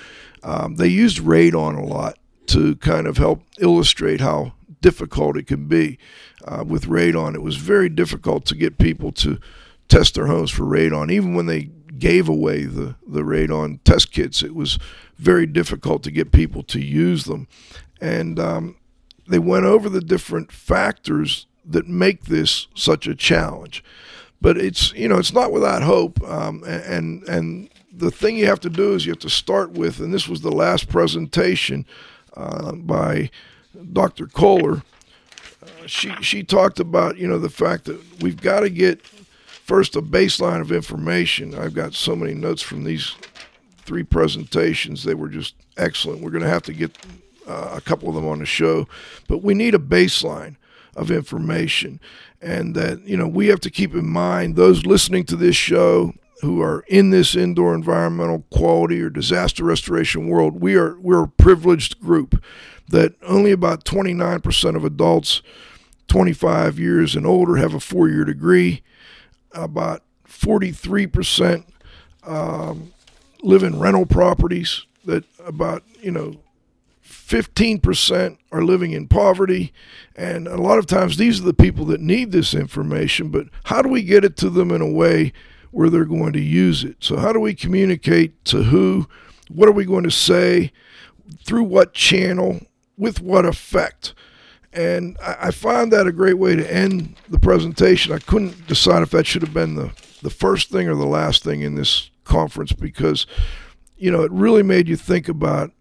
[0.43, 2.17] Um, they used radon a lot
[2.53, 5.97] to kind of help illustrate how difficult it can be
[6.45, 7.33] uh, with radon.
[7.33, 9.39] It was very difficult to get people to
[9.87, 14.43] test their homes for radon, even when they gave away the, the radon test kits.
[14.43, 14.77] It was
[15.17, 17.47] very difficult to get people to use them.
[17.99, 18.75] And um,
[19.27, 23.83] they went over the different factors that make this such a challenge.
[24.41, 28.59] But it's you know it's not without hope, um, and and the thing you have
[28.59, 31.85] to do is you have to start with, and this was the last presentation
[32.36, 33.29] uh, by
[33.91, 34.27] Dr.
[34.27, 34.84] Kohler.
[35.61, 39.95] Uh, she she talked about you know the fact that we've got to get first
[39.95, 41.55] a baseline of information.
[41.55, 43.15] I've got so many notes from these
[43.79, 46.21] three presentations; they were just excellent.
[46.21, 46.97] We're going to have to get
[47.47, 48.88] uh, a couple of them on the show,
[49.27, 50.55] but we need a baseline
[50.95, 51.99] of information.
[52.41, 56.13] And that, you know, we have to keep in mind those listening to this show
[56.43, 61.27] who are in this indoor environmental quality or disaster restoration world, we are we're a
[61.27, 62.43] privileged group
[62.89, 65.41] that only about 29% of adults
[66.07, 68.83] 25 years and older have a four-year degree.
[69.53, 71.65] About 43%
[72.23, 72.93] um,
[73.41, 74.85] live in rental properties.
[75.05, 76.39] That about you know
[77.05, 79.73] 15% are living in poverty.
[80.15, 83.81] And a lot of times these are the people that need this information, but how
[83.81, 85.33] do we get it to them in a way
[85.74, 86.97] where they're going to use it?
[86.99, 89.07] So, how do we communicate to who?
[89.49, 90.71] What are we going to say?
[91.43, 92.61] Through what channel?
[92.97, 94.13] With what effect?
[94.71, 98.11] And I, find that a great way to end the presentation.
[98.11, 99.91] I couldn't decide if that should have been the,
[100.24, 103.28] the first thing or the last thing in this conference because,
[103.97, 105.71] you know, it really made you think about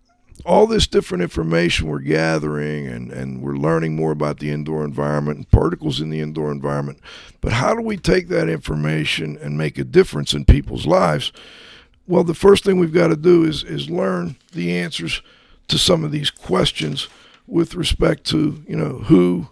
[0.45, 5.37] all this different information we're gathering and, and we're learning more about the indoor environment
[5.39, 6.99] and particles in the indoor environment.
[7.41, 11.33] But how do we take that information and make a difference in people's lives?
[12.07, 15.23] Well, the first thing we've got to do is, is learn the answers
[15.69, 17.09] to some of these questions
[17.47, 19.49] with respect to, you know, who,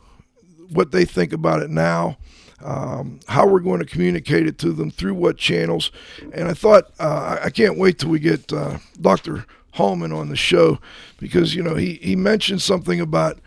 [0.71, 2.17] what they think about it now,
[2.63, 5.91] um, how we're going to communicate it to them through what channels.
[6.33, 9.47] And I thought, uh, I can't wait till we get uh, Dr.
[9.73, 10.81] Hallman on the show
[11.19, 13.39] because you know he he mentioned something about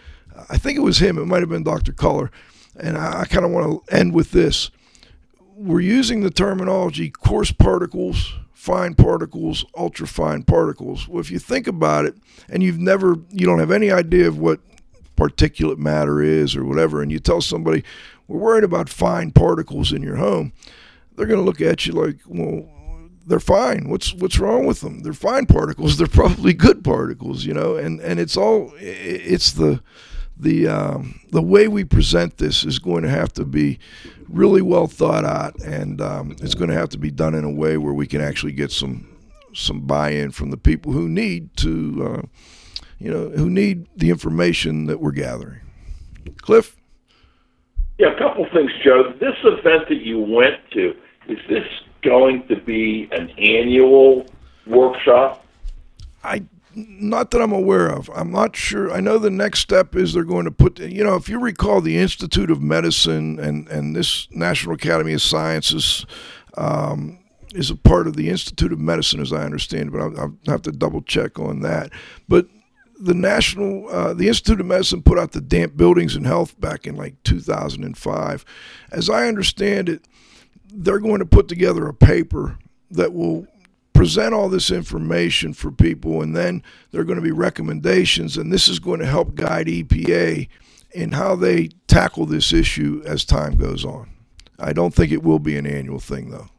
[0.49, 1.17] I think it was him.
[1.17, 1.91] It might have been Dr.
[1.93, 2.32] Kohler,
[2.80, 4.71] and I, I kind of want to end with this.
[5.55, 11.07] We're using the terminology coarse particles, fine particles, ultra fine particles.
[11.07, 12.15] Well, if you think about it,
[12.49, 14.59] and you've never, you don't have any idea of what
[15.15, 17.84] particulate matter is or whatever, and you tell somebody,
[18.28, 20.53] we're worried about fine particles in your home,
[21.15, 22.67] they're going to look at you like, well,
[23.26, 23.89] they're fine.
[23.89, 24.99] What's what's wrong with them?
[24.99, 25.97] They're fine particles.
[25.97, 27.76] They're probably good particles, you know.
[27.76, 29.82] And and it's all it's the
[30.38, 33.80] the um, the way we present this is going to have to be
[34.28, 37.51] really well thought out, and um, it's going to have to be done in a
[37.51, 39.07] way where we can actually get some
[39.53, 42.21] some buy-in from the people who need to, uh,
[42.97, 45.61] you know, who need the information that we're gathering.
[46.41, 46.76] Cliff.
[47.99, 49.13] Yeah, a couple things, Joe.
[49.19, 50.95] This event that you went to
[51.30, 51.67] is this
[52.04, 54.26] going to be an annual
[54.68, 55.45] workshop?
[56.24, 56.43] I
[56.76, 58.10] not that I'm aware of.
[58.16, 58.91] I'm not sure.
[58.91, 61.82] I know the next step is they're going to put, you know, if you recall
[61.82, 66.06] the Institute of Medicine and, and this National Academy of Sciences
[66.58, 67.20] um,
[67.54, 70.38] is a part of the Institute of Medicine, as I understand, it, but I'll, I'll
[70.47, 71.91] have to double check on that.
[72.28, 72.47] But
[72.99, 76.88] the National, uh, the Institute of Medicine put out the Damp Buildings and Health back
[76.88, 78.45] in like 2005.
[78.91, 80.08] As I understand it,
[80.74, 82.57] they're going to put together a paper
[82.91, 83.47] that will
[83.93, 88.51] present all this information for people, and then there are going to be recommendations, and
[88.51, 90.47] this is going to help guide EPA
[90.91, 94.09] in how they tackle this issue as time goes on.
[94.59, 96.49] I don't think it will be an annual thing, though.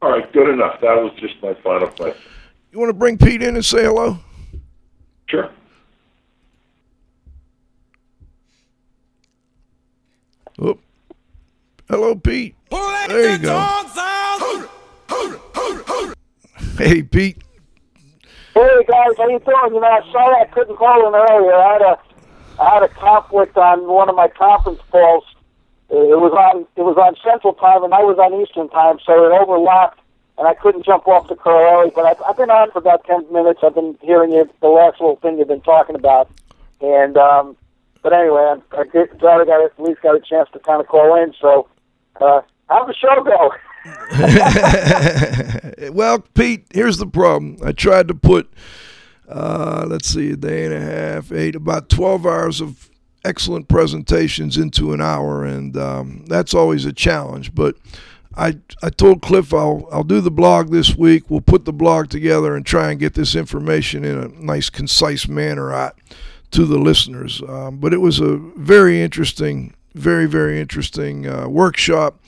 [0.00, 0.80] All right, good enough.
[0.80, 2.22] That was just my final question.
[2.70, 4.18] You want to bring Pete in and say hello?
[5.26, 5.50] Sure.
[10.60, 10.78] Oh.
[11.88, 12.54] Hello, Pete.
[12.70, 13.66] There you go.
[16.76, 17.38] Hey, Pete.
[18.52, 19.74] Hey guys, how you doing?
[19.74, 21.54] You know, I sorry I couldn't call in earlier.
[21.54, 21.98] I had a
[22.60, 25.24] I had a conflict on one of my conference calls.
[25.88, 29.24] It was on it was on Central Time and I was on Eastern Time, so
[29.24, 30.00] it overlapped,
[30.36, 31.90] and I couldn't jump off the call early.
[31.94, 33.60] But I've, I've been on for about ten minutes.
[33.62, 36.30] I've been hearing you the last little thing you've been talking about,
[36.82, 37.56] and um,
[38.02, 40.80] but anyway, I'm, I did, glad I got at least got a chance to kind
[40.80, 41.34] of call in.
[41.40, 41.68] So,
[42.20, 43.50] uh, how'd the show go?
[45.92, 47.56] well, Pete, here's the problem.
[47.64, 48.52] I tried to put,
[49.28, 52.90] uh, let's see, a day and a half, eight, about 12 hours of
[53.24, 57.54] excellent presentations into an hour, and um, that's always a challenge.
[57.54, 57.76] But
[58.36, 61.24] I, I told Cliff I'll, I'll do the blog this week.
[61.28, 65.28] We'll put the blog together and try and get this information in a nice, concise
[65.28, 65.98] manner out
[66.52, 67.42] to the listeners.
[67.46, 72.20] Um, but it was a very interesting, very, very interesting uh, workshop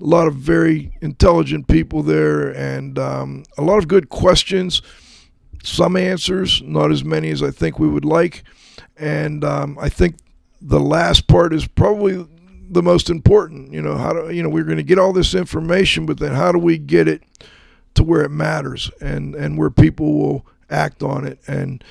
[0.00, 4.80] a lot of very intelligent people there and um, a lot of good questions,
[5.64, 8.44] some answers, not as many as I think we would like.
[8.96, 10.16] And um, I think
[10.60, 12.26] the last part is probably
[12.70, 13.72] the most important.
[13.72, 16.32] You know, how do you know we're going to get all this information, but then
[16.32, 17.22] how do we get it
[17.94, 21.82] to where it matters and and where people will act on it and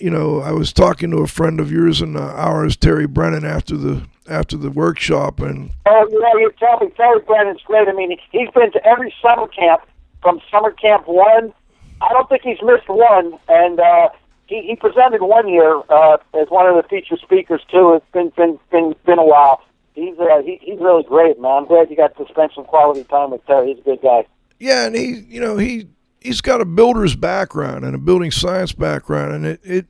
[0.00, 3.44] you know, I was talking to a friend of yours and uh, ours, Terry Brennan,
[3.44, 7.88] after the after the workshop, and oh, you know, you tell me Terry Brennan's great.
[7.88, 9.82] I mean, he's been to every summer camp
[10.22, 11.52] from summer camp one.
[12.00, 14.08] I don't think he's missed one, and uh,
[14.46, 17.94] he he presented one year uh, as one of the feature speakers too.
[17.94, 19.62] It's been been been been a while.
[19.94, 21.50] He's uh, he, he's really great, man.
[21.50, 23.74] I'm glad you got to spend some quality time with Terry.
[23.74, 24.26] He's a good guy.
[24.58, 25.88] Yeah, and he, you know, he
[26.20, 29.86] he's got a builder's background and a building science background, and it, it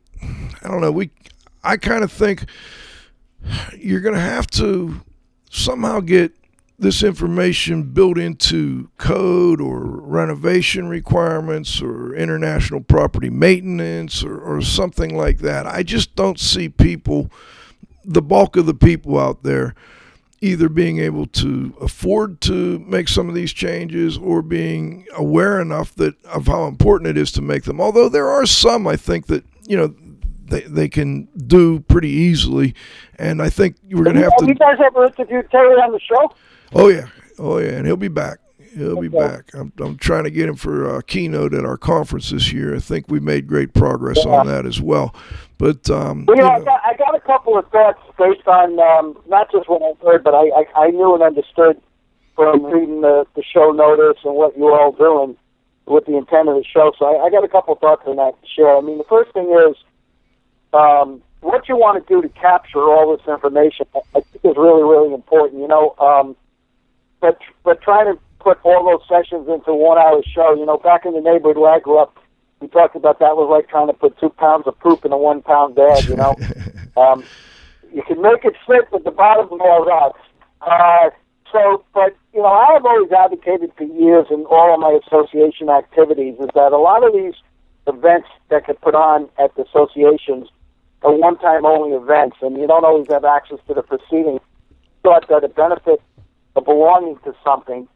[0.62, 0.92] I don't know.
[0.92, 1.10] We,
[1.62, 2.46] I kind of think
[3.76, 5.00] you're going to have to
[5.50, 6.32] somehow get
[6.78, 15.14] this information built into code or renovation requirements or international property maintenance or, or something
[15.14, 15.66] like that.
[15.66, 17.30] I just don't see people,
[18.04, 19.74] the bulk of the people out there,
[20.40, 25.94] either being able to afford to make some of these changes or being aware enough
[25.96, 27.78] that of how important it is to make them.
[27.78, 29.94] Although there are some, I think that you know
[30.50, 32.74] they, they can do pretty easily,
[33.18, 34.44] and I think we're going to have to.
[34.44, 36.34] Have you guys ever interviewed Terry on the show?
[36.74, 37.06] Oh yeah,
[37.38, 38.38] oh yeah, and he'll be back.
[38.76, 39.08] He'll okay.
[39.08, 39.50] be back.
[39.54, 42.74] I'm, I'm trying to get him for a keynote at our conference this year.
[42.74, 44.32] I think we made great progress yeah.
[44.32, 45.14] on that as well.
[45.58, 48.46] But um, you, know, you know, I, got, I got a couple of thoughts based
[48.46, 51.80] on um, not just what I've heard, but I, I, I knew and understood
[52.36, 55.36] from reading the, the show notice and what you're all doing
[55.86, 56.92] with the intent of the show.
[56.98, 58.76] So I, I got a couple of thoughts on that to share.
[58.76, 59.76] I mean, the first thing is
[60.72, 63.86] um, what you want to do to capture all this information.
[63.94, 65.60] I think is really really important.
[65.60, 66.36] You know, um,
[67.20, 70.54] but but trying to put all those sessions into one hour show.
[70.54, 72.16] You know, back in the neighborhood where I grew up,
[72.60, 75.18] we talked about that was like trying to put two pounds of poop in a
[75.18, 76.08] one pound bag.
[76.08, 76.36] You know,
[76.96, 77.24] um,
[77.92, 80.16] you can make it fit, but the bottom falls out.
[80.60, 81.10] Uh,
[81.52, 85.68] so, but you know, I have always advocated for years in all of my association
[85.68, 87.34] activities is that a lot of these
[87.86, 90.48] events that get put on at the associations
[91.02, 94.40] are one-time only events, and you don't always have access to the proceedings.
[95.02, 96.02] But a benefit
[96.56, 97.88] of belonging to something,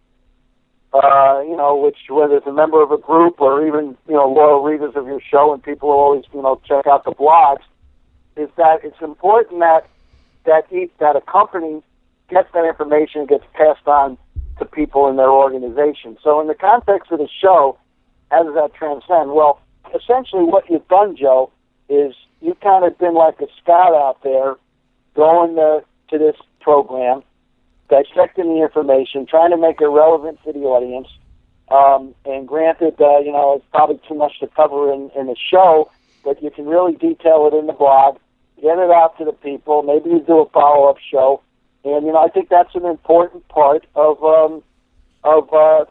[0.92, 4.30] uh, you know, which whether it's a member of a group or even you know
[4.30, 7.62] loyal readers of your show, and people who always you know check out the blogs,
[8.36, 9.86] is that it's important that
[10.46, 11.82] that each, that a company
[12.30, 14.16] gets that information gets passed on
[14.58, 16.16] to people in their organization.
[16.22, 17.78] So in the context of the show,
[18.30, 19.32] how does that transcend?
[19.32, 19.60] Well,
[19.94, 21.50] essentially what you've done, Joe,
[21.88, 24.56] is you've kind of been like a scout out there,
[25.14, 27.22] going to, to this program,
[27.88, 31.08] dissecting the information, trying to make it relevant to the audience.
[31.70, 35.36] Um, and granted, uh, you know, it's probably too much to cover in, in the
[35.36, 35.90] show,
[36.22, 38.18] but you can really detail it in the blog,
[38.60, 39.82] get it out to the people.
[39.82, 41.42] Maybe you do a follow up show,
[41.84, 44.62] and you know, I think that's an important part of um,
[45.22, 45.84] of uh,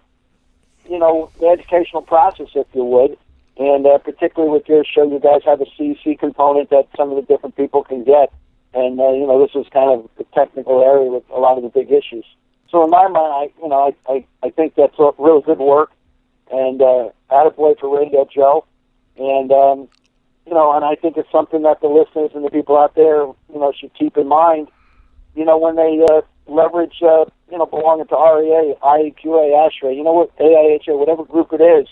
[0.90, 3.18] you know the educational process, if you would.
[3.58, 7.16] And uh, particularly with your show, you guys have a CC component that some of
[7.16, 8.34] the different people can get.
[8.74, 11.64] And, uh, you know, this is kind of the technical area with a lot of
[11.64, 12.26] the big issues.
[12.72, 15.60] So in my mind, I, you know, I, I, I think that's a really good
[15.60, 15.92] work.
[16.52, 18.66] And uh, attaboy for Radio Joe.
[19.18, 19.88] And, um,
[20.48, 23.22] you know, and I think it's something that the listeners and the people out there,
[23.26, 24.70] you know, should keep in mind,
[25.36, 30.04] you know, when they uh, leverage, uh, you know, belonging to REA, IAQA, ASHRAE, you
[30.04, 31.88] know what, AIHA, whatever group it is,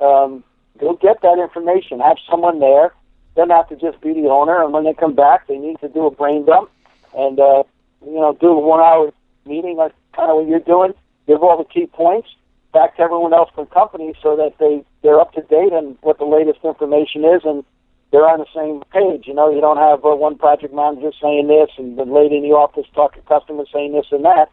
[0.00, 0.44] um,
[0.78, 2.00] go get that information.
[2.00, 2.92] Have someone there.
[3.36, 4.62] They not to just be the owner.
[4.62, 6.70] And when they come back, they need to do a brain dump
[7.16, 7.64] and uh,
[8.04, 9.12] you know do a one-hour
[9.46, 10.94] meeting, like kind of what you're doing.
[11.26, 12.28] Give all the key points
[12.72, 15.96] back to everyone else from the company so that they they're up to date on
[16.02, 17.64] what the latest information is and
[18.10, 19.26] they're on the same page.
[19.26, 22.42] You know, you don't have uh, one project manager saying this and the lady in
[22.42, 24.50] the office talking to customers saying this and that.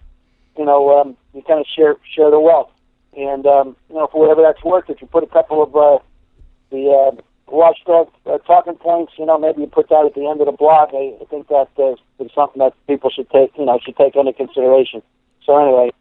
[0.58, 2.72] You know, um, you kind of share share the wealth.
[3.16, 6.00] And um, you know, for whatever that's worth, if you put a couple of uh,
[6.72, 9.14] the uh, Watchdog uh, talking points.
[9.18, 10.90] You know, maybe you put that at the end of the blog.
[10.94, 13.52] I, I think that uh, is something that people should take.
[13.58, 15.02] You know, should take into consideration.
[15.46, 15.92] So anyway,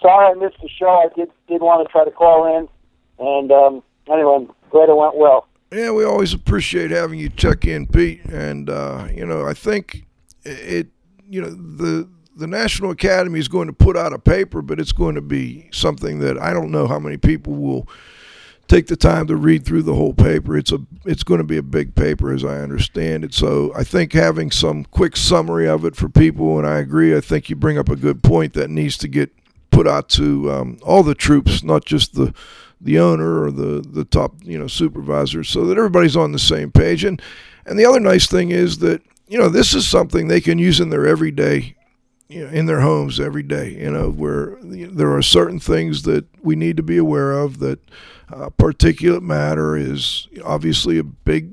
[0.00, 0.88] sorry I missed the show.
[0.88, 2.68] I did did want to try to call in,
[3.18, 5.46] and um, anyway, glad it went well.
[5.72, 8.24] Yeah, we always appreciate having you check in, Pete.
[8.26, 10.06] And uh, you know, I think
[10.44, 10.88] it.
[11.28, 14.92] You know, the the National Academy is going to put out a paper, but it's
[14.92, 17.88] going to be something that I don't know how many people will
[18.68, 20.56] take the time to read through the whole paper.
[20.56, 23.34] It's a it's going to be a big paper as I understand it.
[23.34, 27.16] So I think having some quick summary of it for people, and I agree.
[27.16, 29.32] I think you bring up a good point that needs to get
[29.70, 32.34] put out to um, all the troops, not just the
[32.80, 36.70] the owner or the the top you know supervisor, so that everybody's on the same
[36.70, 37.04] page.
[37.04, 37.20] And
[37.64, 40.80] and the other nice thing is that you know this is something they can use
[40.80, 41.76] in their everyday
[42.28, 43.76] you know, in their homes every day.
[43.78, 47.58] You know, where there are certain things that we need to be aware of.
[47.58, 47.80] That
[48.32, 51.52] uh, particulate matter is obviously a big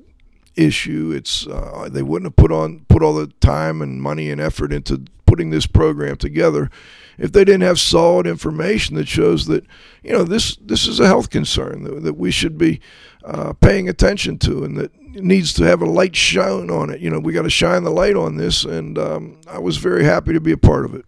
[0.55, 1.11] issue.
[1.15, 4.73] It's uh, they wouldn't have put on put all the time and money and effort
[4.73, 6.69] into putting this program together
[7.17, 9.65] if they didn't have solid information that shows that
[10.03, 12.79] you know this this is a health concern that, that we should be
[13.23, 16.99] uh, paying attention to and that needs to have a light shone on it.
[16.99, 20.03] You know, we got to shine the light on this, and um, I was very
[20.03, 21.05] happy to be a part of it.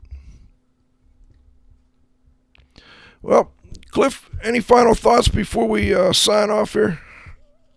[3.22, 3.52] Well,
[3.90, 6.99] Cliff, any final thoughts before we uh, sign off here?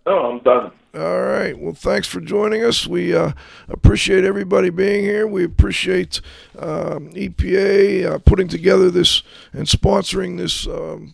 [0.05, 0.71] No, I'm done.
[0.95, 1.57] All right.
[1.57, 2.87] Well, thanks for joining us.
[2.87, 3.33] We uh,
[3.67, 5.27] appreciate everybody being here.
[5.27, 6.19] We appreciate
[6.57, 9.21] um, EPA uh, putting together this
[9.53, 11.13] and sponsoring this um,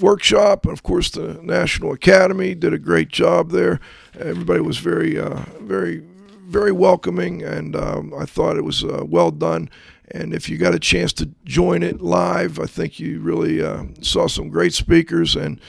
[0.00, 0.64] workshop.
[0.64, 3.80] And of course, the National Academy did a great job there.
[4.18, 6.02] Everybody was very, uh, very,
[6.46, 9.70] very welcoming, and um, I thought it was uh, well done.
[10.12, 13.84] And if you got a chance to join it live, I think you really uh,
[14.00, 15.36] saw some great speakers.
[15.36, 15.60] And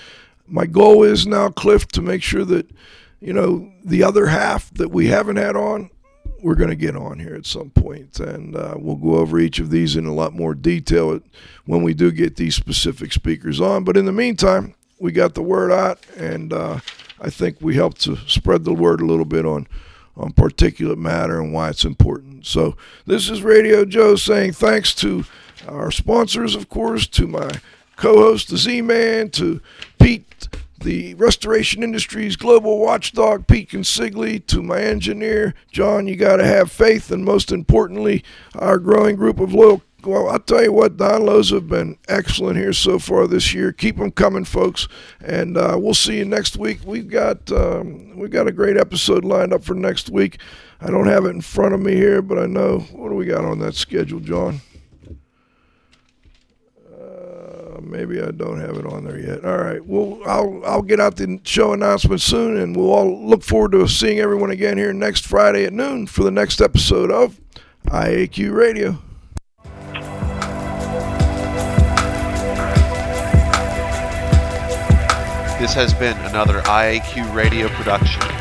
[0.47, 2.71] my goal is now, Cliff, to make sure that
[3.21, 5.91] you know, the other half that we haven't had on,
[6.41, 9.59] we're going to get on here at some point, and uh, we'll go over each
[9.59, 11.19] of these in a lot more detail
[11.65, 13.83] when we do get these specific speakers on.
[13.83, 16.79] But in the meantime, we got the word out, and uh,
[17.19, 19.67] I think we helped to spread the word a little bit on
[20.17, 22.45] on particulate matter and why it's important.
[22.45, 25.23] So this is Radio Joe saying thanks to
[25.67, 27.49] our sponsors, of course, to my
[27.95, 29.61] co-host, the Z-Man, to
[29.99, 30.49] Pete
[30.81, 36.71] the Restoration Industries global watchdog, Pete Consigli, to my engineer, John, you got to have
[36.71, 38.23] faith, and most importantly,
[38.55, 39.81] our growing group of loyal.
[40.03, 43.71] Well, I'll tell you what, Don Lowe's have been excellent here so far this year.
[43.71, 44.87] Keep them coming, folks,
[45.23, 46.79] and uh, we'll see you next week.
[46.83, 50.39] We've got um, we've got a great episode lined up for next week.
[50.79, 53.25] I don't have it in front of me here, but I know what do we
[53.25, 54.61] got on that schedule, John?
[57.91, 59.43] Maybe I don't have it on there yet.
[59.45, 59.85] All right.
[59.85, 63.87] Well, I'll I'll get out the show announcement soon, and we'll all look forward to
[63.87, 67.39] seeing everyone again here next Friday at noon for the next episode of
[67.87, 68.97] IAQ Radio.
[75.59, 78.40] This has been another IAQ Radio production.